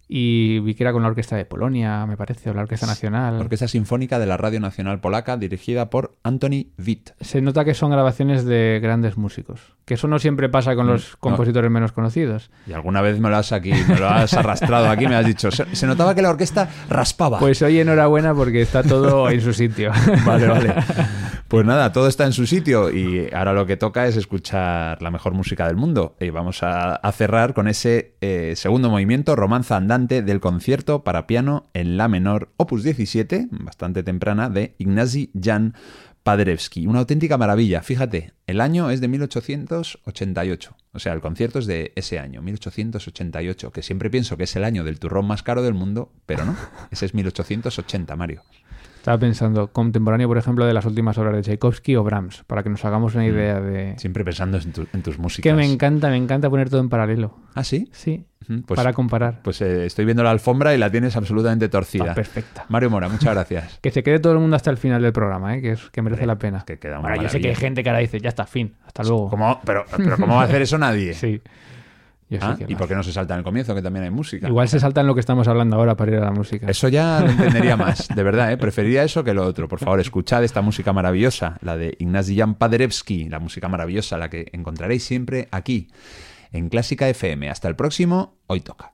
y 0.08 0.60
vi 0.60 0.76
que 0.76 0.84
era 0.84 0.92
con 0.92 1.02
la 1.02 1.10
Orquesta 1.10 1.36
de 1.36 1.46
Polonia, 1.46 2.06
me 2.06 2.18
parece, 2.18 2.50
o 2.50 2.54
la 2.54 2.62
Orquesta 2.62 2.86
Nacional. 2.86 3.40
Orquesta 3.40 3.68
Sinfónica 3.68 4.20
de 4.20 4.26
la 4.26 4.38
Radio 4.38 4.60
Nacional 4.60 5.00
Polaca, 5.00 5.38
dirigida 5.38 5.90
por 5.90 6.18
Anthony 6.24 6.68
Witt. 6.78 7.12
Se 7.22 7.42
nota 7.42 7.66
que 7.66 7.74
son 7.74 7.92
grabaciones 7.92 8.46
de 8.46 8.80
grandes 8.82 9.18
músicos, 9.18 9.62
que 9.86 9.94
eso 9.94 10.08
no 10.08 10.20
siempre 10.20 10.50
pasa 10.50 10.76
con 10.76 10.88
los 10.88 11.12
no. 11.12 11.18
compositores 11.20 11.72
menos 11.72 11.94
conocidos. 11.94 12.52
Y 12.68 12.74
alguna 12.74 13.02
vez 13.02 13.20
me 13.20 13.30
lo 13.30 13.38
has 13.38 13.52
aquí, 13.52 13.72
me 13.88 13.98
lo 13.98 14.10
has 14.10 14.34
arrastrado 14.34 14.90
aquí, 14.90 15.08
me 15.08 15.16
has 15.16 15.26
dicho. 15.26 15.52
Se, 15.52 15.74
se 15.76 15.88
notaba 15.88 16.14
que 16.14 16.22
la 16.22 16.30
orquesta 16.30 16.70
raspaba. 16.90 17.40
Pues 17.40 17.62
hoy 17.62 17.80
enhorabuena 17.80 18.34
porque 18.34 18.62
está 18.62 18.84
todo 18.84 19.30
en 19.30 19.42
su 19.42 19.54
sitio. 19.54 19.92
Vale, 20.26 20.48
vale. 20.48 20.74
Pues 21.54 21.68
nada, 21.68 21.92
todo 21.92 22.08
está 22.08 22.26
en 22.26 22.34
su 22.34 22.48
sitio 22.48 22.90
y 22.90 23.30
ahora 23.32 23.54
lo 23.54 23.68
que 23.68 23.78
toca 23.78 24.08
es 24.08 24.18
escuchar 24.18 25.00
la 25.04 25.12
mejor 25.12 25.34
música 25.34 25.68
del 25.68 25.76
mundo. 25.76 26.16
Y 26.20 26.32
vamos 26.32 26.64
a, 26.64 26.96
a 26.96 27.12
cerrar 27.12 27.54
con 27.54 27.68
ese 27.68 28.16
eh, 28.22 28.54
segundo 28.56 28.90
movimiento, 28.90 29.36
romanza 29.36 29.76
andante 29.76 29.93
del 29.94 30.40
concierto 30.40 31.04
para 31.04 31.28
piano 31.28 31.70
en 31.74 31.98
la 31.98 32.08
menor, 32.08 32.52
opus 32.58 32.84
17, 32.84 33.48
bastante 33.52 34.02
temprana, 34.02 34.50
de 34.50 34.74
Ignacy 34.80 35.30
Jan 35.40 35.76
Paderewski. 36.24 36.88
Una 36.88 37.00
auténtica 37.00 37.38
maravilla. 37.38 37.84
Fíjate, 37.84 38.34
el 38.48 38.60
año 38.60 38.90
es 38.90 39.02
de 39.02 39.08
1888. 39.08 40.76
O 40.94 41.00
sea, 41.00 41.14
el 41.14 41.22
concierto 41.22 41.60
es 41.60 41.68
de 41.68 41.94
ese 41.96 42.18
año, 42.18 42.42
1888, 42.42 43.72
que 43.72 43.84
siempre 43.84 44.10
pienso 44.10 44.36
que 44.36 44.46
es 44.46 44.56
el 44.56 44.64
año 44.64 44.84
del 44.84 44.98
turrón 44.98 45.28
más 45.28 45.44
caro 45.44 45.62
del 45.62 45.76
mundo, 45.76 46.12
pero 46.26 46.44
no. 46.44 46.56
Ese 46.90 47.06
es 47.06 47.14
1880, 47.14 48.16
Mario. 48.16 48.42
Estaba 49.04 49.18
pensando, 49.18 49.68
contemporáneo, 49.68 50.30
por 50.30 50.38
ejemplo, 50.38 50.66
de 50.66 50.74
las 50.74 50.86
últimas 50.86 51.18
obras 51.18 51.36
de 51.36 51.42
Tchaikovsky 51.42 51.98
o 51.98 52.06
Brahms, 52.06 52.46
para 52.48 52.64
que 52.64 52.70
nos 52.70 52.86
hagamos 52.86 53.14
una 53.16 53.26
idea 53.26 53.60
de... 53.60 53.96
Siempre 53.98 54.24
pensando 54.24 54.58
en, 54.58 54.72
tu- 54.72 54.88
en 54.94 55.02
tus 55.02 55.20
músicas. 55.20 55.44
Que 55.52 55.54
me 55.54 55.66
encanta, 55.70 56.08
me 56.10 56.16
encanta 56.16 56.50
poner 56.50 56.70
todo 56.70 56.80
en 56.80 56.88
paralelo. 56.88 57.36
¿Ah, 57.54 57.66
sí? 57.66 57.90
Sí, 57.92 58.24
Pues, 58.66 58.78
para 58.78 58.94
comparar. 58.94 59.42
pues 59.44 59.60
eh, 59.62 59.86
estoy 59.88 60.06
viendo 60.06 60.24
la 60.24 60.32
alfombra 60.32 60.74
y 60.74 60.78
la 60.78 60.90
tienes 60.90 61.18
absolutamente 61.18 61.68
torcida. 61.68 62.14
perfecta. 62.14 62.64
Mario 62.70 62.92
Mora, 62.92 63.10
muchas 63.10 63.34
gracias. 63.34 63.78
Que 63.82 63.92
se 63.92 64.04
quede 64.04 64.20
todo 64.20 64.32
el 64.32 64.40
mundo 64.40 64.56
hasta 64.56 64.72
el 64.72 64.78
final 64.78 65.02
del 65.02 65.12
programa, 65.12 65.58
¿eh? 65.58 65.62
que, 65.62 65.72
es, 65.74 65.90
que 65.90 66.02
merece 66.02 66.26
la 66.26 66.38
pena. 66.38 66.64
que 66.66 66.80
queda 66.80 67.00
una 67.00 67.10
Ahora, 67.10 67.22
yo 67.24 67.28
sé 67.28 67.42
que 67.42 67.50
hay 67.50 67.56
gente 67.56 67.84
que 67.84 67.90
ahora 67.90 68.00
dice, 68.00 68.22
ya 68.22 68.30
está, 68.30 68.46
fin, 68.46 68.74
hasta 68.86 69.04
luego. 69.04 69.28
¿Cómo? 69.30 69.60
Pero, 69.66 69.84
pero 69.98 70.16
¿cómo 70.18 70.36
va 70.36 70.44
a 70.44 70.46
hacer 70.46 70.62
eso 70.62 70.78
nadie? 70.78 71.14
Sí. 71.14 71.42
Yo 72.34 72.40
Ah, 72.42 72.58
¿Y 72.68 72.76
por 72.76 72.88
qué 72.88 72.96
no 72.96 73.04
se 73.04 73.12
salta 73.14 73.34
en 73.34 73.40
el 73.40 73.44
comienzo, 73.44 73.76
que 73.76 73.82
también 73.82 74.06
hay 74.06 74.10
música? 74.10 74.48
Igual 74.48 74.68
se 74.68 74.80
saltan 74.80 75.08
lo 75.08 75.14
que 75.14 75.20
estamos 75.20 75.48
hablando 75.48 75.76
ahora 75.76 75.96
para 75.96 76.12
ir 76.12 76.18
a 76.18 76.26
la 76.26 76.32
música. 76.32 76.68
Eso 76.68 76.88
ya 76.88 77.22
lo 77.22 77.30
entendería 77.32 77.78
más, 77.78 78.08
de 78.08 78.24
verdad, 78.24 78.52
¿eh? 78.52 78.58
preferiría 78.58 79.04
eso 79.04 79.24
que 79.24 79.34
lo 79.34 79.46
otro. 79.46 79.68
Por 79.68 79.80
favor, 79.80 80.00
escuchad 80.00 80.44
esta 80.44 80.62
música 80.62 80.94
maravillosa, 80.94 81.58
la 81.62 81.78
de 81.78 81.96
Ignacy 82.00 82.38
Jan 82.38 82.56
Paderewski, 82.56 83.30
la 83.30 83.40
música 83.40 83.70
maravillosa, 83.70 84.18
la 84.18 84.30
que 84.30 84.48
encontraréis 84.54 85.04
siempre 85.04 85.48
aquí, 85.52 85.90
en 86.52 86.70
Clásica 86.70 87.08
FM. 87.08 87.50
Hasta 87.50 87.68
el 87.68 87.76
próximo, 87.76 88.38
hoy 88.48 88.62
toca. 88.62 88.94